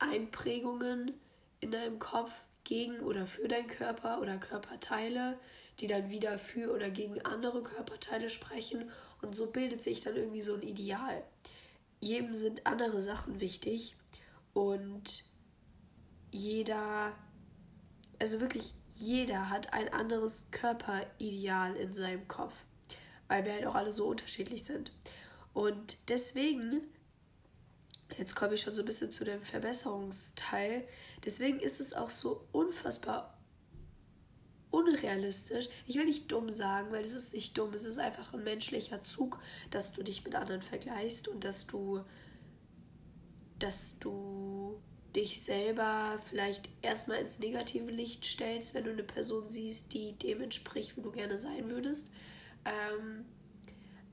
Einprägungen 0.00 1.14
in 1.60 1.70
deinem 1.70 2.00
Kopf 2.00 2.32
gegen 2.64 2.98
oder 2.98 3.28
für 3.28 3.46
deinen 3.46 3.68
Körper 3.68 4.20
oder 4.20 4.36
Körperteile, 4.38 5.38
die 5.78 5.86
dann 5.86 6.10
wieder 6.10 6.38
für 6.38 6.74
oder 6.74 6.90
gegen 6.90 7.24
andere 7.24 7.62
Körperteile 7.62 8.30
sprechen 8.30 8.90
und 9.22 9.36
so 9.36 9.52
bildet 9.52 9.80
sich 9.80 10.00
dann 10.00 10.16
irgendwie 10.16 10.40
so 10.40 10.54
ein 10.54 10.62
Ideal. 10.62 11.22
Jedem 12.00 12.34
sind 12.34 12.66
andere 12.66 13.00
Sachen 13.00 13.38
wichtig 13.38 13.94
und 14.54 15.24
jeder, 16.32 17.12
also 18.18 18.40
wirklich 18.40 18.74
jeder 18.94 19.50
hat 19.50 19.72
ein 19.72 19.92
anderes 19.92 20.48
Körperideal 20.50 21.76
in 21.76 21.94
seinem 21.94 22.26
Kopf, 22.26 22.65
weil 23.28 23.44
wir 23.44 23.52
halt 23.52 23.66
auch 23.66 23.74
alle 23.74 23.92
so 23.92 24.06
unterschiedlich 24.06 24.64
sind. 24.64 24.92
Und 25.52 25.96
deswegen, 26.08 26.82
jetzt 28.18 28.34
komme 28.34 28.54
ich 28.54 28.60
schon 28.60 28.74
so 28.74 28.82
ein 28.82 28.86
bisschen 28.86 29.12
zu 29.12 29.24
dem 29.24 29.42
Verbesserungsteil, 29.42 30.86
deswegen 31.24 31.60
ist 31.60 31.80
es 31.80 31.94
auch 31.94 32.10
so 32.10 32.46
unfassbar 32.52 33.38
unrealistisch. 34.70 35.68
Ich 35.86 35.96
will 35.96 36.04
nicht 36.04 36.30
dumm 36.30 36.50
sagen, 36.50 36.92
weil 36.92 37.02
es 37.02 37.14
ist 37.14 37.32
nicht 37.32 37.56
dumm, 37.56 37.72
es 37.74 37.84
ist 37.84 37.98
einfach 37.98 38.34
ein 38.34 38.44
menschlicher 38.44 39.00
Zug, 39.00 39.40
dass 39.70 39.92
du 39.92 40.02
dich 40.02 40.24
mit 40.24 40.34
anderen 40.34 40.62
vergleichst 40.62 41.28
und 41.28 41.44
dass 41.44 41.66
du 41.66 42.04
dass 43.58 43.98
du 43.98 44.80
dich 45.14 45.42
selber 45.42 46.20
vielleicht 46.28 46.68
erstmal 46.82 47.18
ins 47.18 47.38
negative 47.38 47.90
Licht 47.90 48.24
stellst, 48.24 48.74
wenn 48.74 48.84
du 48.84 48.90
eine 48.90 49.02
Person 49.02 49.48
siehst, 49.48 49.94
die 49.94 50.12
dem 50.12 50.42
entspricht, 50.42 50.96
wie 50.96 51.02
du 51.02 51.10
gerne 51.10 51.38
sein 51.38 51.70
würdest. 51.70 52.10
Ähm, 52.66 53.24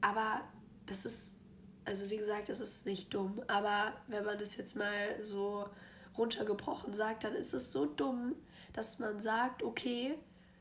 aber 0.01 0.41
das 0.85 1.05
ist, 1.05 1.35
also 1.85 2.09
wie 2.09 2.17
gesagt, 2.17 2.49
das 2.49 2.59
ist 2.59 2.85
nicht 2.85 3.13
dumm. 3.13 3.41
Aber 3.47 3.93
wenn 4.07 4.25
man 4.25 4.37
das 4.37 4.57
jetzt 4.57 4.75
mal 4.75 5.21
so 5.21 5.69
runtergebrochen 6.17 6.93
sagt, 6.93 7.23
dann 7.23 7.35
ist 7.35 7.53
es 7.53 7.71
so 7.71 7.85
dumm, 7.85 8.35
dass 8.73 8.99
man 8.99 9.19
sagt, 9.21 9.63
okay, 9.63 10.15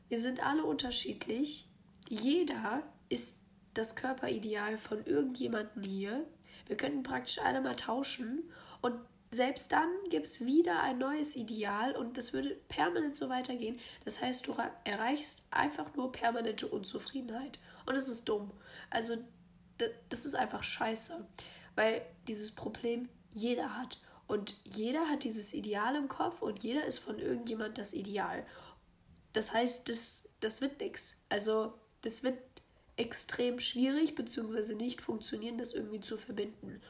wir 0.09 0.17
sind 0.17 0.45
alle 0.45 0.63
unterschiedlich. 0.63 1.67
Jeder 2.09 2.83
ist 3.09 3.39
das 3.73 3.95
Körperideal 3.95 4.77
von 4.77 5.05
irgendjemandem 5.05 5.83
hier. 5.83 6.25
Wir 6.67 6.77
könnten 6.77 7.03
praktisch 7.03 7.39
alle 7.39 7.61
mal 7.61 7.75
tauschen 7.75 8.43
und 8.81 8.95
selbst 9.31 9.71
dann 9.71 9.89
gibt 10.09 10.27
es 10.27 10.45
wieder 10.45 10.81
ein 10.81 10.99
neues 10.99 11.35
Ideal 11.35 11.95
und 11.95 12.17
das 12.17 12.33
würde 12.33 12.55
permanent 12.69 13.15
so 13.15 13.29
weitergehen. 13.29 13.79
Das 14.05 14.21
heißt, 14.21 14.45
du 14.47 14.55
erreichst 14.83 15.43
einfach 15.49 15.95
nur 15.95 16.11
permanente 16.11 16.67
Unzufriedenheit. 16.67 17.59
Und 17.85 17.95
es 17.95 18.07
ist 18.07 18.25
dumm. 18.25 18.51
Also, 18.89 19.17
das 20.09 20.25
ist 20.25 20.35
einfach 20.35 20.63
scheiße. 20.63 21.25
Weil 21.75 22.05
dieses 22.27 22.51
Problem 22.51 23.09
jeder 23.33 23.77
hat. 23.77 24.01
Und 24.27 24.57
jeder 24.63 25.09
hat 25.09 25.23
dieses 25.23 25.53
Ideal 25.53 25.95
im 25.95 26.07
Kopf 26.07 26.41
und 26.41 26.63
jeder 26.63 26.85
ist 26.85 26.99
von 26.99 27.19
irgendjemand 27.19 27.77
das 27.77 27.93
Ideal. 27.93 28.45
Das 29.33 29.53
heißt, 29.53 29.89
das, 29.89 30.29
das 30.39 30.61
wird 30.61 30.79
nichts. 30.79 31.17
Also, 31.29 31.73
das 32.01 32.23
wird 32.23 32.37
extrem 32.95 33.59
schwierig, 33.59 34.15
beziehungsweise 34.15 34.75
nicht 34.75 35.01
funktionieren, 35.01 35.57
das 35.57 35.73
irgendwie 35.73 36.01
zu 36.01 36.17
verbinden. 36.17 36.81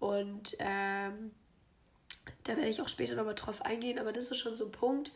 Und 0.00 0.56
ähm, 0.58 1.30
da 2.44 2.56
werde 2.56 2.68
ich 2.68 2.80
auch 2.80 2.88
später 2.88 3.14
nochmal 3.14 3.34
drauf 3.34 3.62
eingehen, 3.62 3.98
aber 3.98 4.12
das 4.12 4.30
ist 4.30 4.38
schon 4.38 4.56
so 4.56 4.66
ein 4.66 4.72
Punkt, 4.72 5.12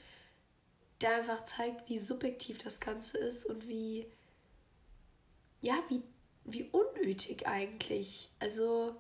der 1.01 1.17
einfach 1.17 1.45
zeigt, 1.45 1.89
wie 1.89 1.99
subjektiv 1.99 2.59
das 2.59 2.81
Ganze 2.81 3.19
ist 3.19 3.47
und 3.47 3.69
wie, 3.69 4.07
ja, 5.61 5.75
wie, 5.89 6.03
wie 6.45 6.65
unnötig 6.65 7.47
eigentlich. 7.47 8.31
Also, 8.39 8.97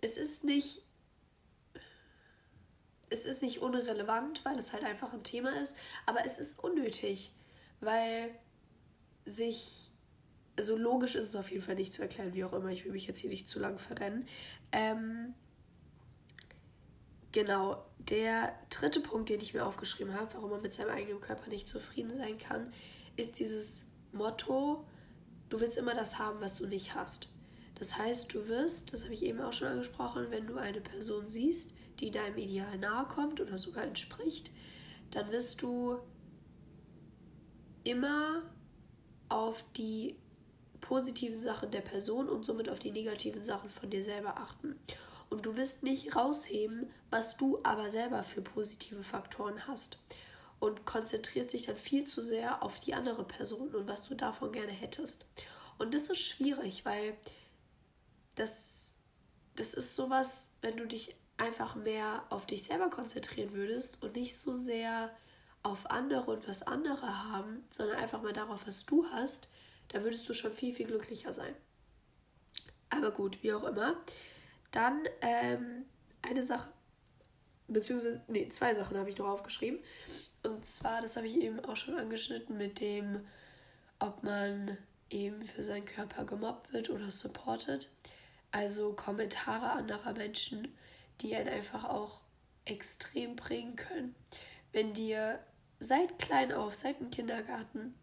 es 0.00 0.16
ist 0.16 0.44
nicht, 0.44 0.82
es 3.10 3.24
ist 3.24 3.42
nicht 3.42 3.60
unrelevant, 3.60 4.44
weil 4.44 4.58
es 4.58 4.72
halt 4.72 4.84
einfach 4.84 5.12
ein 5.12 5.22
Thema 5.22 5.60
ist, 5.60 5.76
aber 6.06 6.24
es 6.24 6.38
ist 6.38 6.58
unnötig, 6.62 7.32
weil 7.80 8.34
sich, 9.24 9.90
so 10.56 10.74
also 10.74 10.76
logisch 10.76 11.14
ist 11.14 11.28
es 11.28 11.36
auf 11.36 11.50
jeden 11.50 11.62
Fall 11.62 11.74
nicht 11.76 11.92
zu 11.92 12.02
erklären, 12.02 12.34
wie 12.34 12.44
auch 12.44 12.52
immer, 12.52 12.70
ich 12.70 12.84
will 12.84 12.92
mich 12.92 13.06
jetzt 13.06 13.20
hier 13.20 13.30
nicht 13.30 13.48
zu 13.48 13.58
lang 13.58 13.78
verrennen. 13.78 14.28
Ähm, 14.72 15.34
Genau, 17.34 17.84
der 17.98 18.54
dritte 18.70 19.00
Punkt, 19.00 19.28
den 19.28 19.40
ich 19.40 19.54
mir 19.54 19.66
aufgeschrieben 19.66 20.14
habe, 20.14 20.32
warum 20.34 20.50
man 20.50 20.62
mit 20.62 20.72
seinem 20.72 20.90
eigenen 20.90 21.20
Körper 21.20 21.50
nicht 21.50 21.66
zufrieden 21.66 22.14
sein 22.14 22.38
kann, 22.38 22.72
ist 23.16 23.40
dieses 23.40 23.88
Motto, 24.12 24.84
du 25.48 25.60
willst 25.60 25.76
immer 25.76 25.94
das 25.94 26.18
haben, 26.18 26.40
was 26.40 26.56
du 26.56 26.66
nicht 26.66 26.94
hast. 26.94 27.28
Das 27.76 27.98
heißt, 27.98 28.32
du 28.32 28.46
wirst, 28.48 28.92
das 28.92 29.04
habe 29.04 29.14
ich 29.14 29.24
eben 29.24 29.40
auch 29.40 29.52
schon 29.52 29.68
angesprochen, 29.68 30.26
wenn 30.30 30.46
du 30.46 30.56
eine 30.56 30.80
Person 30.80 31.26
siehst, 31.26 31.72
die 32.00 32.10
deinem 32.10 32.38
Ideal 32.38 32.78
nahe 32.78 33.06
kommt 33.06 33.40
oder 33.40 33.58
sogar 33.58 33.84
entspricht, 33.84 34.50
dann 35.10 35.30
wirst 35.30 35.62
du 35.62 35.98
immer 37.82 38.42
auf 39.28 39.64
die 39.76 40.16
positiven 40.80 41.40
Sachen 41.40 41.70
der 41.70 41.80
Person 41.80 42.28
und 42.28 42.44
somit 42.44 42.68
auf 42.68 42.78
die 42.78 42.90
negativen 42.90 43.42
Sachen 43.42 43.70
von 43.70 43.90
dir 43.90 44.02
selber 44.02 44.36
achten 44.36 44.76
und 45.30 45.46
du 45.46 45.56
wirst 45.56 45.82
nicht 45.82 46.14
rausheben, 46.14 46.90
was 47.10 47.36
du 47.36 47.58
aber 47.62 47.90
selber 47.90 48.22
für 48.22 48.42
positive 48.42 49.02
Faktoren 49.02 49.66
hast. 49.66 49.98
Und 50.64 50.86
konzentrierst 50.86 51.52
dich 51.52 51.66
dann 51.66 51.76
viel 51.76 52.06
zu 52.06 52.22
sehr 52.22 52.62
auf 52.62 52.78
die 52.78 52.94
andere 52.94 53.22
Person 53.24 53.74
und 53.74 53.86
was 53.86 54.08
du 54.08 54.14
davon 54.14 54.50
gerne 54.50 54.72
hättest. 54.72 55.26
Und 55.76 55.92
das 55.92 56.08
ist 56.08 56.20
schwierig, 56.20 56.86
weil 56.86 57.14
das, 58.34 58.96
das 59.56 59.74
ist 59.74 59.94
sowas, 59.94 60.54
wenn 60.62 60.78
du 60.78 60.86
dich 60.86 61.16
einfach 61.36 61.74
mehr 61.74 62.24
auf 62.30 62.46
dich 62.46 62.62
selber 62.62 62.88
konzentrieren 62.88 63.52
würdest 63.52 64.02
und 64.02 64.16
nicht 64.16 64.34
so 64.38 64.54
sehr 64.54 65.14
auf 65.62 65.90
andere 65.90 66.30
und 66.30 66.48
was 66.48 66.62
andere 66.62 67.28
haben, 67.30 67.64
sondern 67.68 67.98
einfach 67.98 68.22
mal 68.22 68.32
darauf, 68.32 68.66
was 68.66 68.86
du 68.86 69.04
hast, 69.10 69.50
dann 69.88 70.02
würdest 70.02 70.26
du 70.26 70.32
schon 70.32 70.52
viel, 70.52 70.74
viel 70.74 70.86
glücklicher 70.86 71.34
sein. 71.34 71.54
Aber 72.88 73.10
gut, 73.10 73.42
wie 73.42 73.52
auch 73.52 73.64
immer. 73.64 74.02
Dann 74.70 75.02
ähm, 75.20 75.84
eine 76.22 76.42
Sache, 76.42 76.70
beziehungsweise, 77.68 78.24
nee, 78.28 78.48
zwei 78.48 78.72
Sachen 78.74 78.96
habe 78.96 79.10
ich 79.10 79.18
noch 79.18 79.28
aufgeschrieben. 79.28 79.78
Und 80.44 80.64
zwar, 80.64 81.00
das 81.00 81.16
habe 81.16 81.26
ich 81.26 81.36
eben 81.36 81.60
auch 81.60 81.76
schon 81.76 81.96
angeschnitten 81.96 82.56
mit 82.56 82.80
dem, 82.80 83.26
ob 83.98 84.22
man 84.22 84.76
eben 85.10 85.44
für 85.44 85.62
seinen 85.62 85.86
Körper 85.86 86.24
gemobbt 86.24 86.72
wird 86.72 86.90
oder 86.90 87.10
supportet. 87.10 87.88
Also 88.50 88.92
Kommentare 88.92 89.70
anderer 89.70 90.12
Menschen, 90.12 90.68
die 91.20 91.34
einen 91.34 91.48
einfach 91.48 91.84
auch 91.84 92.20
extrem 92.64 93.36
prägen 93.36 93.76
können. 93.76 94.14
Wenn 94.72 94.92
dir 94.92 95.40
seit 95.80 96.18
klein 96.18 96.52
auf, 96.52 96.74
seit 96.74 97.00
dem 97.00 97.10
Kindergarten 97.10 97.94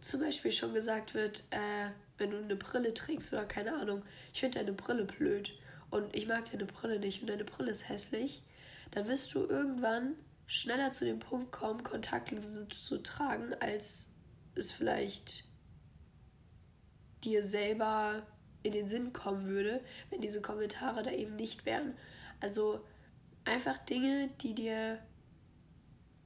zum 0.00 0.20
Beispiel 0.20 0.52
schon 0.52 0.74
gesagt 0.74 1.14
wird, 1.14 1.44
äh, 1.50 1.90
wenn 2.18 2.30
du 2.30 2.38
eine 2.38 2.56
Brille 2.56 2.94
trägst 2.94 3.32
oder 3.32 3.44
keine 3.44 3.74
Ahnung, 3.74 4.04
ich 4.32 4.40
finde 4.40 4.58
deine 4.58 4.72
Brille 4.72 5.04
blöd 5.04 5.58
und 5.90 6.14
ich 6.14 6.26
mag 6.26 6.50
deine 6.50 6.66
Brille 6.66 6.98
nicht 6.98 7.20
und 7.20 7.28
deine 7.28 7.44
Brille 7.44 7.70
ist 7.70 7.88
hässlich, 7.88 8.42
dann 8.90 9.08
wirst 9.08 9.34
du 9.34 9.46
irgendwann 9.46 10.14
schneller 10.48 10.90
zu 10.90 11.04
dem 11.04 11.20
Punkt 11.20 11.52
kommen, 11.52 11.84
Kontaktlinsen 11.84 12.70
zu 12.70 13.00
tragen, 13.02 13.54
als 13.60 14.08
es 14.54 14.72
vielleicht 14.72 15.44
dir 17.22 17.44
selber 17.44 18.26
in 18.62 18.72
den 18.72 18.88
Sinn 18.88 19.12
kommen 19.12 19.46
würde, 19.46 19.84
wenn 20.10 20.22
diese 20.22 20.40
Kommentare 20.40 21.02
da 21.02 21.10
eben 21.10 21.36
nicht 21.36 21.66
wären. 21.66 21.94
Also 22.40 22.84
einfach 23.44 23.76
Dinge, 23.78 24.30
die 24.40 24.54
dir, 24.54 24.98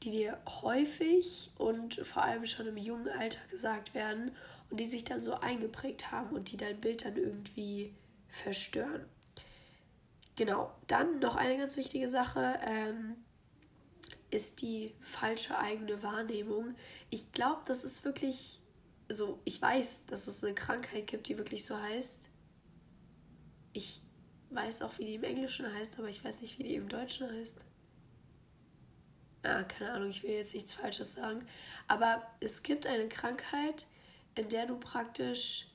die 0.05 0.13
dir 0.13 0.39
häufig 0.63 1.51
und 1.59 1.97
vor 2.07 2.23
allem 2.23 2.47
schon 2.47 2.69
im 2.69 2.77
jungen 2.77 3.09
Alter 3.09 3.41
gesagt 3.51 3.93
werden 3.93 4.31
und 4.71 4.79
die 4.79 4.87
sich 4.87 5.05
dann 5.05 5.21
so 5.21 5.35
eingeprägt 5.35 6.13
haben 6.13 6.35
und 6.37 6.53
die 6.53 6.57
dein 6.57 6.81
Bild 6.81 7.05
dann 7.05 7.17
irgendwie 7.17 7.93
verstören. 8.29 9.05
Genau, 10.37 10.73
dann 10.87 11.19
noch 11.19 11.35
eine 11.35 11.59
ganz 11.59 11.77
wichtige 11.77 12.09
Sache 12.09 12.59
ähm, 12.65 13.17
ist 14.33 14.63
die 14.63 14.95
falsche 15.03 15.59
eigene 15.59 16.03
Wahrnehmung. 16.03 16.75
Ich 17.11 17.33
glaube, 17.33 17.61
das 17.67 17.85
ist 17.85 18.05
wirklich, 18.05 18.61
also 19.09 19.39
ich 19.45 19.61
weiß, 19.61 20.07
dass 20.07 20.27
es 20.27 20.43
eine 20.43 20.55
Krankheit 20.55 21.07
gibt, 21.07 21.29
die 21.29 21.37
wirklich 21.37 21.67
so 21.67 21.77
heißt. 21.77 22.31
Ich 23.75 24.01
weiß 24.51 24.83
auch, 24.83 24.99
wie 24.99 25.05
die 25.05 25.15
im 25.17 25.25
Englischen 25.25 25.71
heißt, 25.73 25.99
aber 25.99 26.09
ich 26.09 26.25
weiß 26.25 26.41
nicht, 26.41 26.59
wie 26.59 26.65
die 26.65 26.75
im 26.75 26.89
Deutschen 26.89 27.31
heißt. 27.31 27.65
Ah, 29.43 29.65
keine 29.65 29.93
Ahnung, 29.93 30.09
ich 30.09 30.23
will 30.23 30.31
jetzt 30.31 30.55
nichts 30.55 30.73
Falsches 30.73 31.13
sagen. 31.13 31.47
Aber 31.87 32.27
es 32.41 32.63
gibt 32.63 32.87
eine 32.87 33.09
Krankheit, 33.09 33.87
in 34.35 34.49
der 34.49 34.67
du 34.67 34.79
praktisch 34.79 35.69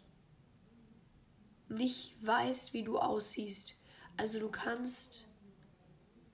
nicht 1.70 2.16
weißt, 2.26 2.74
wie 2.74 2.84
du 2.84 2.98
aussiehst. 2.98 3.76
Also 4.16 4.40
du 4.40 4.50
kannst 4.50 5.26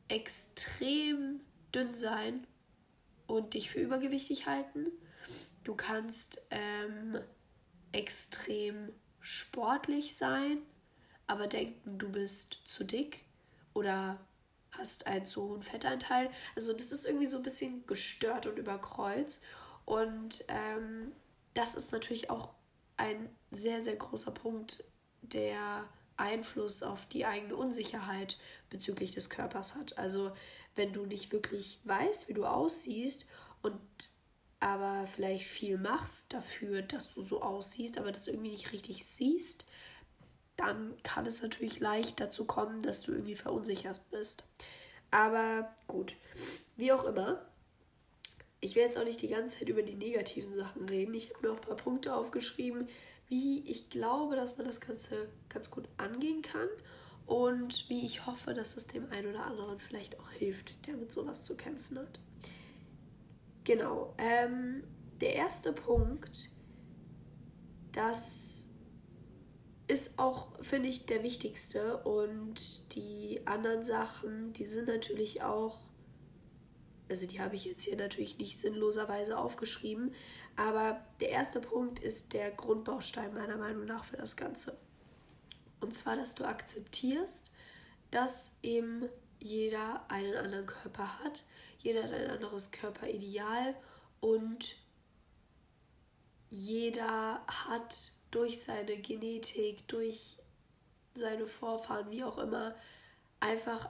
extrem 0.08 1.42
dünn 1.74 1.94
sein 1.94 2.46
und 3.28 3.54
dich 3.54 3.70
für 3.70 3.80
übergewichtig 3.80 4.48
halten. 4.48 4.88
Du 5.64 5.76
kannst 5.76 6.46
ähm, 6.52 7.20
extrem 7.92 8.90
sportlich 9.22 10.16
sein, 10.16 10.58
aber 11.28 11.48
denken, 11.48 11.98
du 11.98 12.10
bist 12.10 12.60
zu 12.66 12.84
dick 12.84 13.26
oder 13.74 14.20
hast 14.72 15.08
einen 15.08 15.26
zu 15.26 15.44
hohen 15.44 15.64
Fettanteil. 15.64 16.30
Also 16.56 16.74
das 16.74 16.92
ist 16.92 17.06
irgendwie 17.06 17.28
so 17.28 17.38
ein 17.38 17.44
bisschen 17.44 17.86
gestört 17.86 18.48
und 18.48 18.58
überkreuzt. 18.58 19.44
Und 19.86 20.44
ähm, 20.48 21.12
das 21.54 21.76
ist 21.76 21.92
natürlich 21.92 22.30
auch 22.30 22.50
ein 22.98 23.30
sehr, 23.52 23.82
sehr 23.82 23.96
großer 23.96 24.32
Punkt, 24.32 24.84
der 25.22 25.86
Einfluss 26.18 26.84
auf 26.84 27.06
die 27.08 27.26
eigene 27.26 27.56
Unsicherheit 27.56 28.38
bezüglich 28.70 29.12
des 29.12 29.30
Körpers 29.30 29.76
hat. 29.76 29.98
Also 29.98 30.32
wenn 30.76 30.92
du 30.92 31.06
nicht 31.06 31.32
wirklich 31.32 31.80
weißt, 31.84 32.28
wie 32.28 32.34
du 32.34 32.46
aussiehst 32.46 33.28
und 33.62 33.80
aber 34.60 35.06
vielleicht 35.08 35.46
viel 35.46 35.78
machst 35.78 36.34
dafür, 36.34 36.84
dass 36.84 37.14
du 37.14 37.22
so 37.22 37.42
aussiehst, 37.42 37.98
aber 37.98 38.14
das 38.14 38.28
irgendwie 38.28 38.52
nicht 38.52 38.72
richtig 38.72 39.06
siehst, 39.06 39.66
dann 40.56 40.96
kann 41.04 41.26
es 41.26 41.42
natürlich 41.42 41.80
leicht 41.80 42.22
dazu 42.22 42.46
kommen, 42.46 42.82
dass 42.82 43.02
du 43.02 43.12
irgendwie 43.12 43.36
verunsichert 43.36 44.00
bist. 44.10 44.46
Aber 45.12 45.76
gut, 45.88 46.16
wie 46.78 46.94
auch 46.94 47.04
immer. 47.04 47.46
Ich 48.62 48.76
werde 48.76 48.88
jetzt 48.88 48.98
auch 48.98 49.04
nicht 49.04 49.22
die 49.22 49.28
ganze 49.28 49.60
Zeit 49.60 49.68
über 49.68 49.84
die 49.84 49.96
negativen 49.96 50.54
Sachen 50.54 50.88
reden. 50.88 51.14
Ich 51.14 51.34
habe 51.34 51.46
mir 51.46 51.54
auch 51.54 51.58
ein 51.58 51.68
paar 51.68 51.76
Punkte 51.76 52.16
aufgeschrieben, 52.16 52.88
wie 53.28 53.70
ich 53.70 53.90
glaube, 53.90 54.38
dass 54.38 54.58
man 54.58 54.66
das 54.66 54.80
Ganze 54.80 55.28
ganz 55.50 55.70
gut 55.70 55.90
angehen 55.98 56.42
kann 56.42 56.70
und 57.26 57.88
wie 57.90 58.06
ich 58.06 58.26
hoffe, 58.26 58.54
dass 58.54 58.76
es 58.76 58.88
dem 58.88 59.10
einen 59.12 59.30
oder 59.30 59.46
anderen 59.46 59.80
vielleicht 59.80 60.20
auch 60.20 60.30
hilft, 60.32 60.88
der 60.88 60.98
mit 60.98 61.12
sowas 61.12 61.44
zu 61.44 61.56
kämpfen 61.56 61.98
hat. 62.00 62.20
Genau. 63.64 64.14
Ähm, 64.18 64.84
der 65.22 65.36
erste 65.36 65.72
Punkt, 65.72 66.50
das 67.94 68.68
ist 69.88 70.18
auch, 70.18 70.48
finde 70.62 70.90
ich, 70.90 71.06
der 71.06 71.24
wichtigste. 71.24 71.98
Und 72.04 72.94
die 72.96 73.42
anderen 73.46 73.84
Sachen, 73.84 74.54
die 74.54 74.66
sind 74.66 74.88
natürlich 74.88 75.44
auch, 75.44 75.80
also 77.10 77.26
die 77.28 77.40
habe 77.40 77.56
ich 77.56 77.66
jetzt 77.66 77.84
hier 77.84 77.96
natürlich 77.96 78.38
nicht 78.38 78.60
sinnloserweise 78.60 79.38
aufgeschrieben, 79.38 80.14
aber 80.56 81.06
der 81.20 81.30
erste 81.30 81.60
Punkt 81.60 82.00
ist 82.00 82.34
der 82.34 82.52
Grundbaustein 82.52 83.34
meiner 83.34 83.58
Meinung 83.58 83.86
nach 83.86 84.04
für 84.04 84.18
das 84.18 84.36
Ganze. 84.36 84.78
Und 85.84 85.92
zwar, 85.92 86.16
dass 86.16 86.34
du 86.34 86.46
akzeptierst, 86.46 87.52
dass 88.10 88.56
eben 88.64 89.10
jeder 89.40 90.10
einen 90.10 90.34
anderen 90.38 90.66
Körper 90.66 91.20
hat, 91.20 91.44
jeder 91.80 92.04
hat 92.04 92.14
ein 92.14 92.30
anderes 92.30 92.72
Körperideal 92.72 93.76
und 94.22 94.78
jeder 96.50 97.46
hat 97.48 98.14
durch 98.32 98.64
seine 98.64 98.98
Genetik, 98.98 99.86
durch 99.90 100.38
seine 101.16 101.48
Vorfahren, 101.48 102.10
wie 102.12 102.24
auch 102.24 102.38
immer, 102.38 102.76
einfach 103.42 103.90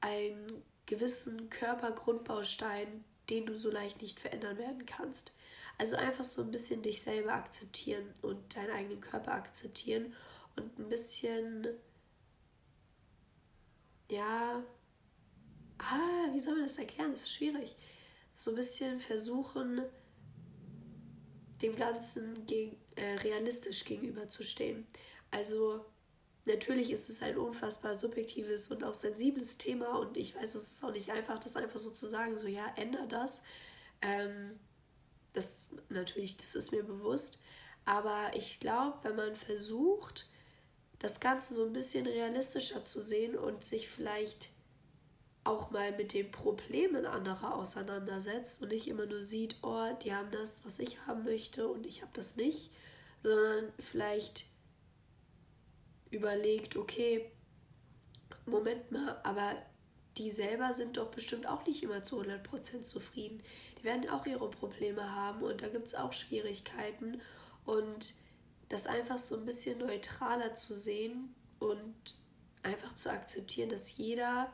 einen 0.00 0.62
gewissen 0.86 1.50
Körpergrundbaustein, 1.50 3.04
den 3.30 3.46
du 3.46 3.58
so 3.58 3.68
leicht 3.68 4.00
nicht 4.00 4.20
verändern 4.20 4.58
werden 4.58 4.86
kannst. 4.86 5.32
Also 5.76 5.96
einfach 5.96 6.22
so 6.22 6.42
ein 6.42 6.52
bisschen 6.52 6.82
dich 6.82 7.02
selber 7.02 7.32
akzeptieren 7.32 8.14
und 8.22 8.54
deinen 8.54 8.70
eigenen 8.70 9.00
Körper 9.00 9.32
akzeptieren 9.32 10.14
und 10.56 10.78
ein 10.78 10.88
bisschen, 10.88 11.66
ja, 14.10 14.62
ah, 15.78 16.28
wie 16.32 16.40
soll 16.40 16.54
man 16.54 16.64
das 16.64 16.78
erklären? 16.78 17.12
Das 17.12 17.22
ist 17.22 17.32
schwierig. 17.32 17.76
So 18.34 18.50
ein 18.50 18.56
bisschen 18.56 19.00
versuchen, 19.00 19.82
dem 21.60 21.76
Ganzen 21.76 22.46
geg 22.46 22.76
äh, 22.96 23.14
realistisch 23.16 23.84
gegenüberzustehen. 23.84 24.86
Also 25.30 25.84
natürlich 26.44 26.90
ist 26.90 27.08
es 27.08 27.22
ein 27.22 27.38
unfassbar 27.38 27.94
subjektives 27.94 28.70
und 28.70 28.84
auch 28.84 28.94
sensibles 28.94 29.56
Thema 29.56 29.98
und 29.98 30.16
ich 30.16 30.34
weiß, 30.34 30.54
es 30.54 30.72
ist 30.72 30.84
auch 30.84 30.92
nicht 30.92 31.10
einfach, 31.10 31.38
das 31.38 31.56
einfach 31.56 31.78
so 31.78 31.90
zu 31.90 32.06
sagen, 32.06 32.36
so 32.36 32.46
ja, 32.46 32.66
änder 32.76 33.06
das. 33.06 33.42
Ähm, 34.02 34.58
das 35.32 35.68
natürlich, 35.88 36.36
das 36.36 36.54
ist 36.54 36.72
mir 36.72 36.82
bewusst. 36.82 37.40
Aber 37.84 38.30
ich 38.34 38.60
glaube, 38.60 38.98
wenn 39.02 39.16
man 39.16 39.34
versucht, 39.34 40.28
das 41.02 41.18
Ganze 41.18 41.54
so 41.54 41.66
ein 41.66 41.72
bisschen 41.72 42.06
realistischer 42.06 42.84
zu 42.84 43.02
sehen 43.02 43.36
und 43.36 43.64
sich 43.64 43.88
vielleicht 43.88 44.50
auch 45.42 45.72
mal 45.72 45.90
mit 45.96 46.14
den 46.14 46.30
Problemen 46.30 47.06
anderer 47.06 47.56
auseinandersetzt 47.56 48.62
und 48.62 48.68
nicht 48.68 48.86
immer 48.86 49.06
nur 49.06 49.20
sieht, 49.20 49.56
oh, 49.62 49.88
die 50.04 50.14
haben 50.14 50.30
das, 50.30 50.64
was 50.64 50.78
ich 50.78 51.04
haben 51.06 51.24
möchte 51.24 51.66
und 51.66 51.86
ich 51.86 52.02
habe 52.02 52.12
das 52.14 52.36
nicht, 52.36 52.70
sondern 53.24 53.72
vielleicht 53.80 54.44
überlegt, 56.12 56.76
okay, 56.76 57.32
Moment 58.46 58.92
mal, 58.92 59.20
aber 59.24 59.56
die 60.18 60.30
selber 60.30 60.72
sind 60.72 60.98
doch 60.98 61.10
bestimmt 61.10 61.48
auch 61.48 61.66
nicht 61.66 61.82
immer 61.82 62.04
zu 62.04 62.20
100% 62.20 62.82
zufrieden. 62.82 63.42
Die 63.80 63.84
werden 63.84 64.08
auch 64.08 64.24
ihre 64.26 64.48
Probleme 64.50 65.16
haben 65.16 65.42
und 65.42 65.62
da 65.62 65.68
gibt 65.68 65.86
es 65.86 65.96
auch 65.96 66.12
Schwierigkeiten 66.12 67.20
und 67.64 68.14
das 68.72 68.86
einfach 68.86 69.18
so 69.18 69.36
ein 69.36 69.44
bisschen 69.44 69.78
neutraler 69.78 70.54
zu 70.54 70.74
sehen 70.74 71.34
und 71.58 71.94
einfach 72.62 72.94
zu 72.94 73.10
akzeptieren, 73.10 73.68
dass 73.68 73.96
jeder 73.96 74.52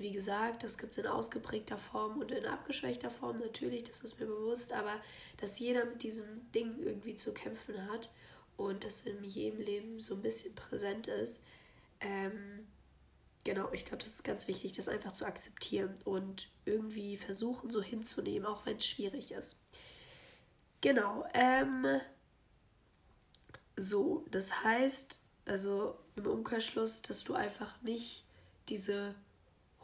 wie 0.00 0.12
gesagt, 0.12 0.64
das 0.64 0.78
gibt 0.78 0.92
es 0.92 0.98
in 0.98 1.06
ausgeprägter 1.06 1.76
Form 1.76 2.20
und 2.20 2.30
in 2.30 2.46
abgeschwächter 2.46 3.10
Form 3.10 3.38
natürlich, 3.38 3.84
das 3.84 4.00
ist 4.00 4.18
mir 4.18 4.24
bewusst, 4.24 4.72
aber 4.72 4.94
dass 5.36 5.58
jeder 5.58 5.84
mit 5.84 6.02
diesen 6.02 6.50
Dingen 6.52 6.82
irgendwie 6.82 7.16
zu 7.16 7.34
kämpfen 7.34 7.86
hat 7.90 8.10
und 8.56 8.82
das 8.84 9.02
in 9.02 9.22
jedem 9.22 9.60
Leben 9.60 10.00
so 10.00 10.14
ein 10.14 10.22
bisschen 10.22 10.54
präsent 10.54 11.06
ist. 11.06 11.42
Ähm, 12.00 12.66
genau, 13.44 13.70
ich 13.72 13.84
glaube, 13.84 14.02
das 14.02 14.14
ist 14.14 14.24
ganz 14.24 14.48
wichtig, 14.48 14.72
das 14.72 14.88
einfach 14.88 15.12
zu 15.12 15.26
akzeptieren 15.26 15.94
und 16.06 16.48
irgendwie 16.64 17.18
versuchen 17.18 17.68
so 17.68 17.82
hinzunehmen, 17.82 18.46
auch 18.46 18.64
wenn 18.64 18.78
es 18.78 18.86
schwierig 18.86 19.32
ist. 19.32 19.58
Genau, 20.80 21.26
ähm, 21.34 22.00
so, 23.80 24.26
das 24.30 24.62
heißt, 24.62 25.20
also 25.46 25.98
im 26.16 26.26
Umkehrschluss, 26.26 27.02
dass 27.02 27.24
du 27.24 27.34
einfach 27.34 27.80
nicht 27.82 28.26
diese 28.68 29.14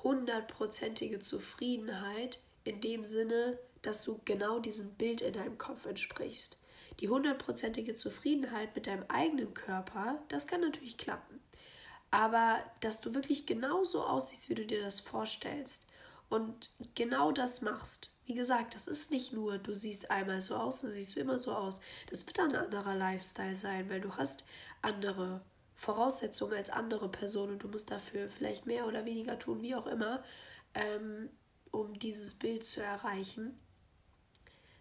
hundertprozentige 0.03 1.21
Zufriedenheit 1.21 2.39
in 2.65 2.81
dem 2.81 3.05
Sinne, 3.05 3.59
dass 3.83 4.03
du 4.03 4.21
genau 4.25 4.59
diesem 4.59 4.91
Bild 4.95 5.21
in 5.21 5.33
deinem 5.33 5.59
Kopf 5.59 5.87
entsprichst. 5.87 6.59
Die 7.01 7.09
hundertprozentige 7.09 7.95
Zufriedenheit 7.95 8.75
mit 8.75 8.87
deinem 8.87 9.05
eigenen 9.09 9.55
Körper, 9.55 10.23
das 10.29 10.47
kann 10.47 10.61
natürlich 10.61 10.99
klappen. 10.99 11.41
Aber 12.11 12.59
dass 12.81 13.01
du 13.01 13.15
wirklich 13.15 13.47
genauso 13.47 14.05
aussiehst, 14.05 14.49
wie 14.49 14.55
du 14.55 14.67
dir 14.67 14.83
das 14.83 15.01
vorstellst 15.01 15.87
und 16.29 16.71
genau 16.95 17.33
das 17.33 17.63
machst. 17.63 18.11
Wie 18.27 18.35
gesagt, 18.35 18.75
das 18.75 18.89
ist 18.89 19.13
nicht 19.13 19.33
nur, 19.33 19.59
du 19.59 19.73
siehst 19.73 20.11
einmal 20.11 20.41
so 20.41 20.57
aus 20.57 20.83
und 20.83 20.91
siehst 20.91 21.15
du 21.15 21.21
immer 21.21 21.39
so 21.39 21.53
aus. 21.53 21.81
Das 22.11 22.27
wird 22.27 22.41
ein 22.41 22.57
anderer 22.57 22.97
Lifestyle 22.97 23.55
sein, 23.55 23.89
weil 23.89 24.01
du 24.01 24.17
hast 24.17 24.45
andere 24.83 25.41
Voraussetzungen 25.77 26.55
als 26.55 26.71
andere 26.71 27.09
Personen 27.09 27.53
und 27.53 27.63
du 27.63 27.69
musst 27.69 27.91
dafür 27.91 28.29
vielleicht 28.29 28.67
mehr 28.67 28.89
oder 28.89 29.05
weniger 29.05 29.39
tun, 29.39 29.63
wie 29.63 29.77
auch 29.77 29.87
immer, 29.87 30.25
ähm, 30.75 31.31
um 31.71 31.99
dieses 31.99 32.35
Bild 32.35 32.65
zu 32.65 32.83
erreichen, 32.83 33.57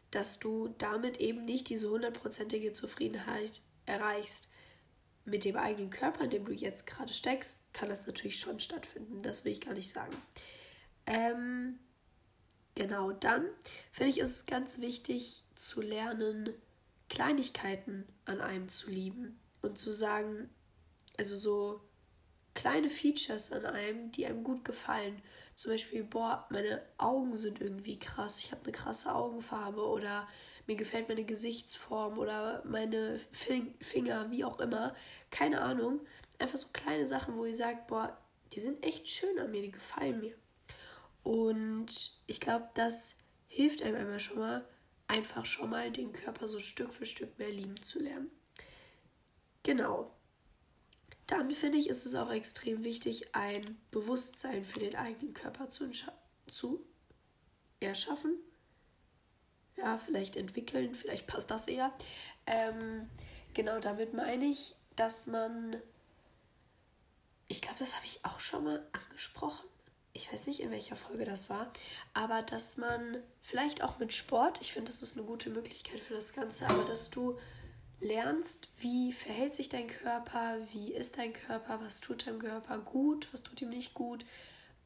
dass 0.10 0.40
du 0.40 0.74
damit 0.78 1.20
eben 1.20 1.46
nicht 1.46 1.70
diese 1.70 1.90
hundertprozentige 1.90 2.74
Zufriedenheit 2.74 3.62
erreichst. 3.86 4.50
Mit 5.26 5.44
dem 5.44 5.58
eigenen 5.58 5.90
Körper, 5.90 6.24
in 6.24 6.30
dem 6.30 6.46
du 6.46 6.52
jetzt 6.52 6.88
gerade 6.88 7.12
steckst, 7.12 7.60
kann 7.74 7.90
das 7.90 8.08
natürlich 8.08 8.40
schon 8.40 8.60
stattfinden. 8.60 9.22
Das 9.22 9.44
will 9.44 9.52
ich 9.52 9.62
gar 9.62 9.74
nicht 9.74 9.90
sagen. 9.90 10.16
Ähm, 11.08 11.80
genau, 12.76 13.12
dann 13.12 13.46
finde 13.92 14.12
ich, 14.12 14.20
ist 14.20 14.36
es 14.36 14.46
ganz 14.46 14.80
wichtig 14.80 15.44
zu 15.56 15.82
lernen, 15.82 16.50
Kleinigkeiten 17.10 18.06
an 18.26 18.42
einem 18.42 18.70
zu 18.70 18.90
lieben 18.90 19.40
und 19.62 19.78
zu 19.78 19.92
sagen, 19.92 20.50
also 21.18 21.38
so 21.38 21.82
kleine 22.54 22.90
Features 22.90 23.52
an 23.52 23.66
einem, 23.66 24.12
die 24.12 24.26
einem 24.26 24.44
gut 24.44 24.66
gefallen. 24.66 25.22
Zum 25.54 25.72
Beispiel, 25.72 26.04
boah, 26.04 26.48
meine 26.50 26.82
Augen 26.98 27.36
sind 27.38 27.62
irgendwie 27.62 28.00
krass, 28.00 28.40
ich 28.40 28.52
habe 28.52 28.64
eine 28.64 28.72
krasse 28.72 29.14
Augenfarbe 29.14 29.86
oder 29.86 30.28
mir 30.68 30.76
gefällt 30.76 31.08
meine 31.10 31.24
Gesichtsform 31.24 32.18
oder 32.18 32.64
meine 32.66 33.20
Finger, 33.32 34.32
wie 34.32 34.44
auch 34.44 34.60
immer. 34.60 34.96
Keine 35.30 35.62
Ahnung. 35.62 36.02
Einfach 36.40 36.58
so 36.58 36.68
kleine 36.74 37.06
Sachen, 37.06 37.38
wo 37.38 37.46
ihr 37.46 37.56
sagt, 37.56 37.88
boah, 37.88 38.18
die 38.54 38.60
sind 38.60 38.84
echt 38.84 39.08
schön 39.08 39.38
an 39.40 39.52
mir, 39.52 39.62
die 39.62 39.72
gefallen 39.72 40.20
mir. 40.20 40.36
Und 41.26 42.12
ich 42.28 42.40
glaube, 42.40 42.70
das 42.76 43.16
hilft 43.48 43.82
einem 43.82 43.96
einmal 43.96 44.20
schon 44.20 44.38
mal, 44.38 44.64
einfach 45.08 45.48
schon 45.48 45.72
mal 45.72 45.92
den 45.92 46.14
Körper 46.14 46.48
so 46.48 46.60
Stück 46.60 46.94
für 46.94 47.08
Stück 47.08 47.40
mehr 47.40 47.50
lieben 47.50 47.82
zu 47.82 48.00
lernen. 48.00 48.30
Genau. 49.64 50.14
Dann 51.26 51.50
finde 51.50 51.80
ich, 51.80 51.90
ist 51.90 52.06
es 52.06 52.14
auch 52.14 52.30
extrem 52.30 52.84
wichtig, 52.84 53.34
ein 53.34 53.82
Bewusstsein 53.90 54.64
für 54.64 54.80
den 54.80 54.96
eigenen 54.96 55.34
Körper 55.34 55.68
zu, 55.72 55.90
zu 56.46 56.86
erschaffen. 57.80 58.38
Ja, 59.78 59.98
vielleicht 59.98 60.36
entwickeln, 60.36 60.94
vielleicht 60.94 61.26
passt 61.26 61.50
das 61.50 61.68
eher. 61.68 61.92
Ähm, 62.46 63.10
genau, 63.56 63.80
damit 63.80 64.14
meine 64.14 64.46
ich, 64.46 64.76
dass 64.96 65.26
man, 65.26 65.82
ich 67.48 67.64
glaube, 67.64 67.80
das 67.80 67.96
habe 67.96 68.06
ich 68.06 68.24
auch 68.24 68.40
schon 68.40 68.64
mal 68.66 68.88
angesprochen, 68.92 69.66
ich 70.16 70.32
weiß 70.32 70.48
nicht, 70.48 70.62
in 70.62 70.72
welcher 70.72 70.96
Folge 70.96 71.26
das 71.26 71.50
war, 71.50 71.72
aber 72.14 72.42
dass 72.42 72.78
man 72.78 73.22
vielleicht 73.42 73.84
auch 73.84 74.00
mit 74.00 74.14
Sport, 74.14 74.62
ich 74.62 74.72
finde, 74.72 74.90
das 74.90 75.02
ist 75.02 75.18
eine 75.18 75.28
gute 75.28 75.50
Möglichkeit 75.50 76.00
für 76.00 76.14
das 76.14 76.34
Ganze, 76.34 76.68
aber 76.68 76.86
dass 76.86 77.10
du 77.10 77.38
lernst, 78.00 78.70
wie 78.80 79.12
verhält 79.12 79.54
sich 79.54 79.68
dein 79.68 79.88
Körper, 79.88 80.58
wie 80.72 80.94
ist 80.94 81.18
dein 81.18 81.34
Körper, 81.34 81.82
was 81.82 82.00
tut 82.00 82.26
deinem 82.26 82.40
Körper 82.40 82.80
gut, 82.80 83.28
was 83.34 83.44
tut 83.44 83.62
ihm 83.62 83.70
nicht 83.70 83.94
gut, 83.94 84.26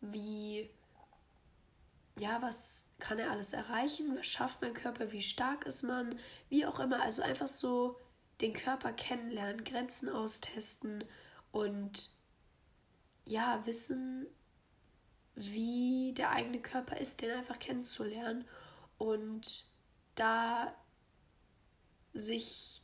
wie, 0.02 0.68
ja, 2.18 2.42
was 2.42 2.86
kann 2.98 3.20
er 3.20 3.30
alles 3.30 3.54
erreichen, 3.54 4.18
was 4.18 4.26
schafft 4.26 4.64
mein 4.64 4.74
Körper, 4.74 5.12
wie 5.12 5.22
stark 5.22 5.64
ist 5.68 5.84
man, 5.84 6.18
wie 6.50 6.66
auch 6.66 6.80
immer, 6.80 7.04
also 7.04 7.22
einfach 7.22 7.48
so 7.48 7.98
den 8.42 8.54
Körper 8.54 8.94
kennenlernen, 8.94 9.64
Grenzen 9.64 10.10
austesten 10.10 11.04
und 11.52 12.10
ja, 13.26 13.64
wissen, 13.68 14.26
wie 15.40 16.14
der 16.16 16.32
eigene 16.32 16.62
Körper 16.62 16.98
ist, 16.98 17.22
den 17.22 17.32
einfach 17.32 17.60
kennenzulernen 17.60 18.46
und 18.98 19.66
da 20.16 20.76
sich, 22.14 22.82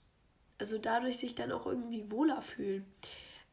also 0.58 0.78
dadurch 0.78 1.18
sich 1.18 1.36
dann 1.36 1.52
auch 1.52 1.66
irgendwie 1.66 2.10
wohler 2.10 2.42
fühlen. 2.42 2.86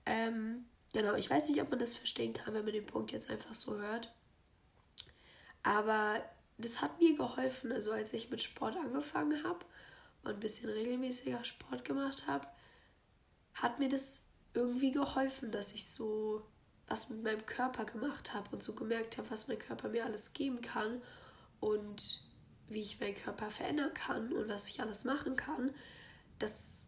Ähm, 0.07 0.67
genau, 0.93 1.15
ich 1.15 1.29
weiß 1.29 1.49
nicht, 1.49 1.61
ob 1.61 1.71
man 1.71 1.81
das 1.81 1.97
verstehen 1.97 2.33
kann, 2.33 2.55
wenn 2.55 2.65
man 2.65 2.75
den 2.75 2.87
Punkt 2.87 3.11
jetzt 3.11 3.29
einfach 3.29 3.55
so 3.55 3.77
hört. 3.77 4.12
Aber 5.65 6.25
das 6.59 6.81
hat 6.81 7.01
mir 7.01 7.17
geholfen, 7.17 7.73
also 7.73 7.93
als 7.93 8.12
ich 8.12 8.31
mit 8.31 8.43
Sport 8.43 8.77
angefangen 8.77 9.43
habe 9.43 9.65
und 10.23 10.31
ein 10.31 10.41
bisschen 10.41 10.71
regelmäßiger 10.71 11.45
Sport 11.45 11.85
gemacht 11.85 12.27
habe, 12.29 12.47
hat 13.55 13.81
mir 13.81 13.88
das 13.88 14.23
irgendwie 14.55 14.93
geholfen, 14.93 15.51
dass 15.51 15.73
ich 15.73 15.88
so 15.88 16.43
was 16.88 17.11
mit 17.11 17.23
meinem 17.23 17.47
Körper 17.47 17.85
gemacht 17.85 18.35
habe 18.35 18.49
und 18.53 18.62
so 18.62 18.75
gemerkt 18.75 19.18
habe, 19.18 19.31
was 19.31 19.49
mein 19.49 19.59
Körper 19.59 19.88
mir 19.88 20.05
alles 20.05 20.33
geben 20.33 20.61
kann 20.61 21.01
und 21.61 22.23
wie 22.68 22.81
ich 22.81 23.01
meinen 23.01 23.14
Körper 23.14 23.51
verändern 23.51 23.92
kann 23.95 24.33
und 24.33 24.49
was 24.49 24.68
ich 24.68 24.81
alles 24.81 25.05
machen 25.05 25.37
kann, 25.37 25.73
das, 26.38 26.87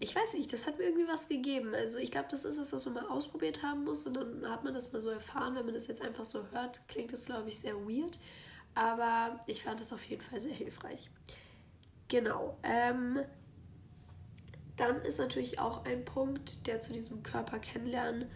ich 0.00 0.14
weiß 0.14 0.34
nicht, 0.34 0.52
das 0.52 0.66
hat 0.66 0.78
mir 0.78 0.84
irgendwie 0.84 1.08
was 1.08 1.28
gegeben. 1.28 1.74
Also 1.74 1.98
ich 1.98 2.10
glaube, 2.10 2.28
das 2.30 2.44
ist 2.44 2.58
was, 2.58 2.72
was 2.72 2.84
man 2.86 2.94
mal 2.94 3.06
ausprobiert 3.06 3.62
haben 3.62 3.84
muss 3.84 4.06
und 4.06 4.14
dann 4.14 4.48
hat 4.48 4.64
man 4.64 4.74
das 4.74 4.92
mal 4.92 5.00
so 5.00 5.10
erfahren. 5.10 5.54
Wenn 5.54 5.64
man 5.64 5.74
das 5.74 5.86
jetzt 5.86 6.02
einfach 6.02 6.24
so 6.24 6.46
hört, 6.50 6.86
klingt 6.88 7.12
das, 7.12 7.26
glaube 7.26 7.48
ich, 7.48 7.58
sehr 7.58 7.74
weird. 7.76 8.18
Aber 8.74 9.40
ich 9.46 9.64
fand 9.64 9.80
das 9.80 9.92
auf 9.92 10.04
jeden 10.04 10.22
Fall 10.22 10.40
sehr 10.40 10.52
hilfreich. 10.52 11.10
Genau. 12.08 12.58
Ähm, 12.62 13.20
dann 14.76 15.02
ist 15.02 15.18
natürlich 15.18 15.58
auch 15.58 15.84
ein 15.84 16.04
Punkt, 16.04 16.66
der 16.66 16.80
zu 16.80 16.92
diesem 16.92 17.22
Körper 17.22 17.58
kennenlernen 17.58 18.30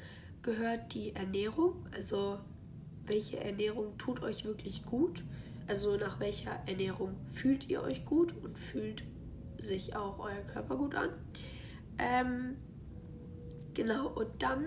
gehört 0.47 0.95
die 0.95 1.15
Ernährung. 1.15 1.85
Also 1.93 2.39
welche 3.05 3.39
Ernährung 3.39 3.99
tut 3.99 4.23
euch 4.23 4.47
wirklich 4.47 4.87
gut? 4.87 5.23
Also 5.67 5.97
nach 5.97 6.21
welcher 6.21 6.53
Ernährung 6.67 7.17
fühlt 7.35 7.69
ihr 7.69 7.83
euch 7.83 8.07
gut 8.07 8.35
und 8.43 8.59
fühlt 8.59 9.03
sich 9.59 9.97
auch 9.97 10.19
euer 10.21 10.43
Körper 10.53 10.77
gut 10.77 10.95
an? 10.95 11.11
Ähm, 11.99 12.57
genau, 13.75 14.09
und 14.09 14.43
dann 14.43 14.65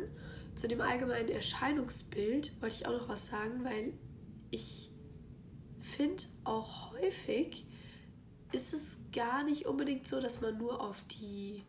zu 0.55 0.67
dem 0.67 0.81
allgemeinen 0.81 1.29
Erscheinungsbild 1.29 2.61
wollte 2.61 2.75
ich 2.75 2.85
auch 2.85 2.91
noch 2.91 3.09
was 3.09 3.27
sagen, 3.27 3.63
weil 3.63 3.93
ich 4.51 4.91
finde 5.79 6.23
auch 6.43 6.91
häufig 6.91 7.65
ist 8.51 8.73
es 8.73 9.05
gar 9.13 9.43
nicht 9.43 9.67
unbedingt 9.67 10.05
so, 10.05 10.19
dass 10.19 10.41
man 10.41 10.57
nur 10.57 10.81
auf 10.81 11.03
die 11.03 11.63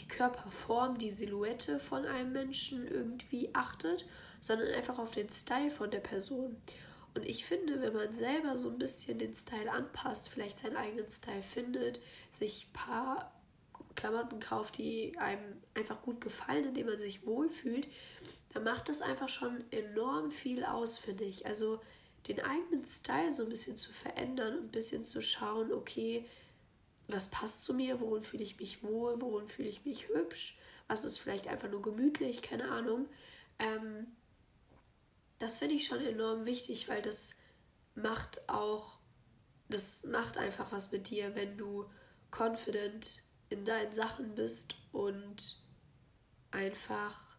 die 0.00 0.08
Körperform, 0.08 0.98
die 0.98 1.10
Silhouette 1.10 1.78
von 1.78 2.04
einem 2.04 2.32
Menschen 2.32 2.86
irgendwie 2.86 3.50
achtet, 3.54 4.06
sondern 4.40 4.72
einfach 4.74 4.98
auf 4.98 5.10
den 5.10 5.28
Style 5.28 5.70
von 5.70 5.90
der 5.90 6.00
Person. 6.00 6.56
Und 7.14 7.26
ich 7.26 7.44
finde, 7.44 7.80
wenn 7.80 7.94
man 7.94 8.14
selber 8.14 8.56
so 8.56 8.70
ein 8.70 8.78
bisschen 8.78 9.18
den 9.18 9.34
Style 9.34 9.70
anpasst, 9.72 10.28
vielleicht 10.28 10.58
seinen 10.58 10.76
eigenen 10.76 11.10
Style 11.10 11.42
findet, 11.42 12.00
sich 12.30 12.68
ein 12.68 12.72
paar 12.72 13.32
Klamotten 13.96 14.38
kauft, 14.38 14.78
die 14.78 15.18
einem 15.18 15.60
einfach 15.74 16.02
gut 16.02 16.20
gefallen, 16.20 16.66
indem 16.66 16.86
man 16.86 16.98
sich 16.98 17.26
wohlfühlt, 17.26 17.88
dann 18.52 18.64
macht 18.64 18.88
das 18.88 19.02
einfach 19.02 19.28
schon 19.28 19.64
enorm 19.72 20.30
viel 20.30 20.64
aus, 20.64 20.98
finde 20.98 21.24
ich. 21.24 21.46
Also 21.46 21.80
den 22.28 22.40
eigenen 22.40 22.84
Style 22.84 23.32
so 23.32 23.42
ein 23.42 23.48
bisschen 23.48 23.76
zu 23.76 23.92
verändern 23.92 24.58
und 24.58 24.64
ein 24.66 24.70
bisschen 24.70 25.04
zu 25.04 25.20
schauen, 25.20 25.72
okay, 25.72 26.26
was 27.08 27.30
passt 27.30 27.64
zu 27.64 27.74
mir, 27.74 28.00
worin 28.00 28.22
fühle 28.22 28.42
ich 28.42 28.58
mich 28.58 28.82
wohl, 28.82 29.20
worin 29.20 29.48
fühle 29.48 29.68
ich 29.68 29.84
mich 29.84 30.08
hübsch, 30.08 30.58
was 30.86 31.04
ist 31.04 31.18
vielleicht 31.18 31.48
einfach 31.48 31.70
nur 31.70 31.82
gemütlich, 31.82 32.42
keine 32.42 32.70
Ahnung. 32.70 33.08
Ähm, 33.58 34.06
das 35.38 35.58
finde 35.58 35.74
ich 35.74 35.86
schon 35.86 36.00
enorm 36.04 36.46
wichtig, 36.46 36.88
weil 36.88 37.02
das 37.02 37.34
macht 37.94 38.48
auch, 38.48 39.00
das 39.68 40.04
macht 40.04 40.38
einfach 40.38 40.70
was 40.70 40.92
mit 40.92 41.08
dir, 41.10 41.34
wenn 41.34 41.56
du 41.56 41.86
confident 42.30 43.22
in 43.48 43.64
deinen 43.64 43.92
Sachen 43.92 44.34
bist 44.34 44.74
und 44.92 45.62
einfach 46.50 47.38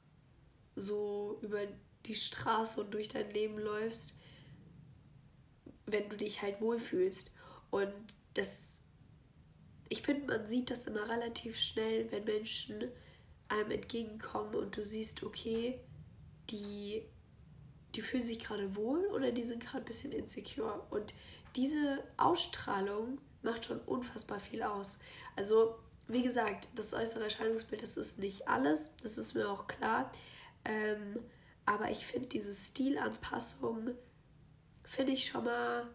so 0.75 1.39
über 1.41 1.59
die 2.05 2.15
Straße 2.15 2.81
und 2.81 2.93
durch 2.93 3.09
dein 3.09 3.29
Leben 3.31 3.59
läufst, 3.59 4.17
wenn 5.85 6.09
du 6.09 6.17
dich 6.17 6.41
halt 6.41 6.61
wohlfühlst. 6.61 7.31
Und 7.69 7.93
das 8.33 8.68
ich 9.89 10.03
finde, 10.03 10.27
man 10.27 10.47
sieht 10.47 10.69
das 10.69 10.85
immer 10.85 11.09
relativ 11.09 11.59
schnell, 11.59 12.11
wenn 12.11 12.23
Menschen 12.23 12.91
einem 13.47 13.71
entgegenkommen 13.71 14.55
und 14.55 14.77
du 14.77 14.83
siehst, 14.83 15.23
okay, 15.23 15.79
die, 16.51 17.03
die 17.95 18.01
fühlen 18.01 18.23
sich 18.23 18.39
gerade 18.39 18.75
wohl 18.75 19.05
oder 19.07 19.31
die 19.31 19.43
sind 19.43 19.63
gerade 19.63 19.79
ein 19.79 19.85
bisschen 19.85 20.11
insecure. 20.11 20.85
Und 20.91 21.15
diese 21.55 22.03
Ausstrahlung 22.17 23.19
macht 23.41 23.65
schon 23.65 23.79
unfassbar 23.81 24.39
viel 24.39 24.61
aus. 24.61 24.99
Also, 25.35 25.75
wie 26.07 26.21
gesagt, 26.21 26.69
das 26.75 26.93
äußere 26.93 27.23
Erscheinungsbild, 27.23 27.81
das 27.81 27.97
ist 27.97 28.19
nicht 28.19 28.47
alles, 28.47 28.91
das 29.01 29.17
ist 29.17 29.33
mir 29.33 29.49
auch 29.49 29.67
klar. 29.67 30.11
Ähm, 30.65 31.19
aber 31.65 31.89
ich 31.89 32.05
finde 32.05 32.27
diese 32.27 32.53
Stilanpassung, 32.53 33.91
finde 34.83 35.13
ich 35.13 35.25
schon 35.25 35.45
mal 35.45 35.87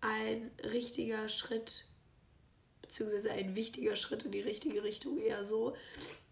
ein 0.00 0.50
richtiger 0.62 1.28
Schritt 1.28 1.88
beziehungsweise 2.86 3.32
ein 3.32 3.54
wichtiger 3.54 3.96
Schritt 3.96 4.24
in 4.24 4.32
die 4.32 4.40
richtige 4.40 4.82
Richtung, 4.82 5.18
eher 5.18 5.44
so. 5.44 5.74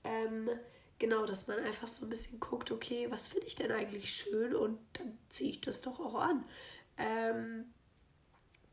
Ähm, 0.04 0.48
genau, 0.98 1.26
dass 1.26 1.46
man 1.46 1.58
einfach 1.58 1.88
so 1.88 2.06
ein 2.06 2.10
bisschen 2.10 2.40
guckt, 2.40 2.70
okay, 2.70 3.10
was 3.10 3.28
finde 3.28 3.46
ich 3.46 3.56
denn 3.56 3.72
eigentlich 3.72 4.14
schön 4.14 4.54
und 4.54 4.78
dann 4.94 5.18
ziehe 5.28 5.50
ich 5.50 5.60
das 5.60 5.80
doch 5.80 6.00
auch 6.00 6.14
an. 6.14 6.44
Ähm, 6.96 7.66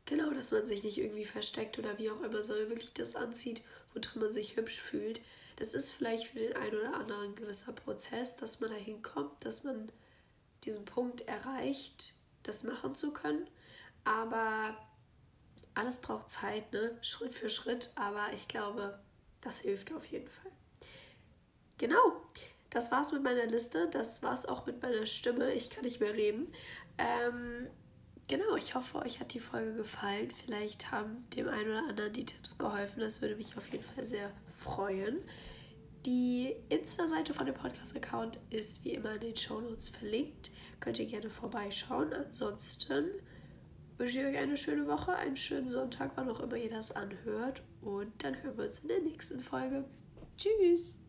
genau, 0.04 0.30
dass 0.30 0.52
man 0.52 0.64
sich 0.64 0.82
nicht 0.82 0.98
irgendwie 0.98 1.24
versteckt 1.24 1.78
oder 1.78 1.98
wie 1.98 2.10
auch 2.10 2.22
immer, 2.22 2.42
sondern 2.42 2.68
wirklich 2.68 2.92
das 2.92 3.16
anzieht, 3.16 3.62
worin 3.94 4.22
man 4.22 4.32
sich 4.32 4.56
hübsch 4.56 4.80
fühlt. 4.80 5.20
Das 5.56 5.74
ist 5.74 5.90
vielleicht 5.90 6.28
für 6.28 6.38
den 6.38 6.56
einen 6.56 6.78
oder 6.78 6.94
anderen 6.94 7.30
ein 7.30 7.34
gewisser 7.34 7.72
Prozess, 7.72 8.36
dass 8.36 8.60
man 8.60 8.70
dahin 8.70 9.02
kommt, 9.02 9.44
dass 9.44 9.64
man 9.64 9.90
diesen 10.64 10.84
Punkt 10.84 11.22
erreicht, 11.22 12.14
das 12.42 12.64
machen 12.64 12.94
zu 12.94 13.12
können. 13.12 13.48
Aber 14.04 14.76
alles 15.74 15.98
braucht 15.98 16.30
Zeit, 16.30 16.72
ne? 16.72 16.96
Schritt 17.02 17.34
für 17.34 17.50
Schritt, 17.50 17.92
aber 17.94 18.32
ich 18.34 18.48
glaube, 18.48 18.98
das 19.40 19.60
hilft 19.60 19.92
auf 19.92 20.04
jeden 20.06 20.28
Fall. 20.28 20.52
Genau, 21.78 22.22
das 22.70 22.90
war's 22.90 23.12
mit 23.12 23.22
meiner 23.22 23.46
Liste, 23.46 23.88
das 23.90 24.22
war's 24.22 24.46
auch 24.46 24.66
mit 24.66 24.82
meiner 24.82 25.06
Stimme. 25.06 25.52
Ich 25.52 25.70
kann 25.70 25.84
nicht 25.84 26.00
mehr 26.00 26.14
reden. 26.14 26.52
Ähm, 26.98 27.66
genau, 28.28 28.56
ich 28.56 28.74
hoffe, 28.74 28.98
euch 28.98 29.20
hat 29.20 29.34
die 29.34 29.40
Folge 29.40 29.74
gefallen. 29.74 30.30
Vielleicht 30.44 30.90
haben 30.90 31.28
dem 31.36 31.48
einen 31.48 31.70
oder 31.70 31.88
anderen 31.88 32.12
die 32.12 32.24
Tipps 32.24 32.58
geholfen. 32.58 33.00
Das 33.00 33.20
würde 33.20 33.36
mich 33.36 33.56
auf 33.56 33.68
jeden 33.68 33.84
Fall 33.84 34.04
sehr 34.04 34.30
freuen. 34.58 35.18
Die 36.06 36.56
Insta-Seite 36.68 37.32
von 37.32 37.46
dem 37.46 37.54
Podcast-Account 37.54 38.38
ist 38.50 38.84
wie 38.84 38.94
immer 38.94 39.14
in 39.14 39.20
den 39.20 39.36
Show 39.36 39.60
Notes 39.60 39.88
verlinkt. 39.88 40.50
Könnt 40.80 40.98
ihr 40.98 41.06
gerne 41.06 41.30
vorbeischauen. 41.30 42.12
Ansonsten 42.12 43.10
wünsche 44.02 44.20
ich 44.20 44.26
euch 44.26 44.36
eine 44.36 44.56
schöne 44.56 44.88
Woche, 44.88 45.14
einen 45.14 45.36
schönen 45.36 45.68
Sonntag, 45.68 46.10
wann 46.16 46.28
auch 46.28 46.40
immer 46.40 46.56
ihr 46.56 46.70
das 46.70 46.90
anhört. 46.90 47.62
Und 47.82 48.12
dann 48.24 48.42
hören 48.42 48.58
wir 48.58 48.64
uns 48.64 48.80
in 48.80 48.88
der 48.88 48.98
nächsten 48.98 49.40
Folge. 49.40 49.84
Tschüss! 50.36 51.01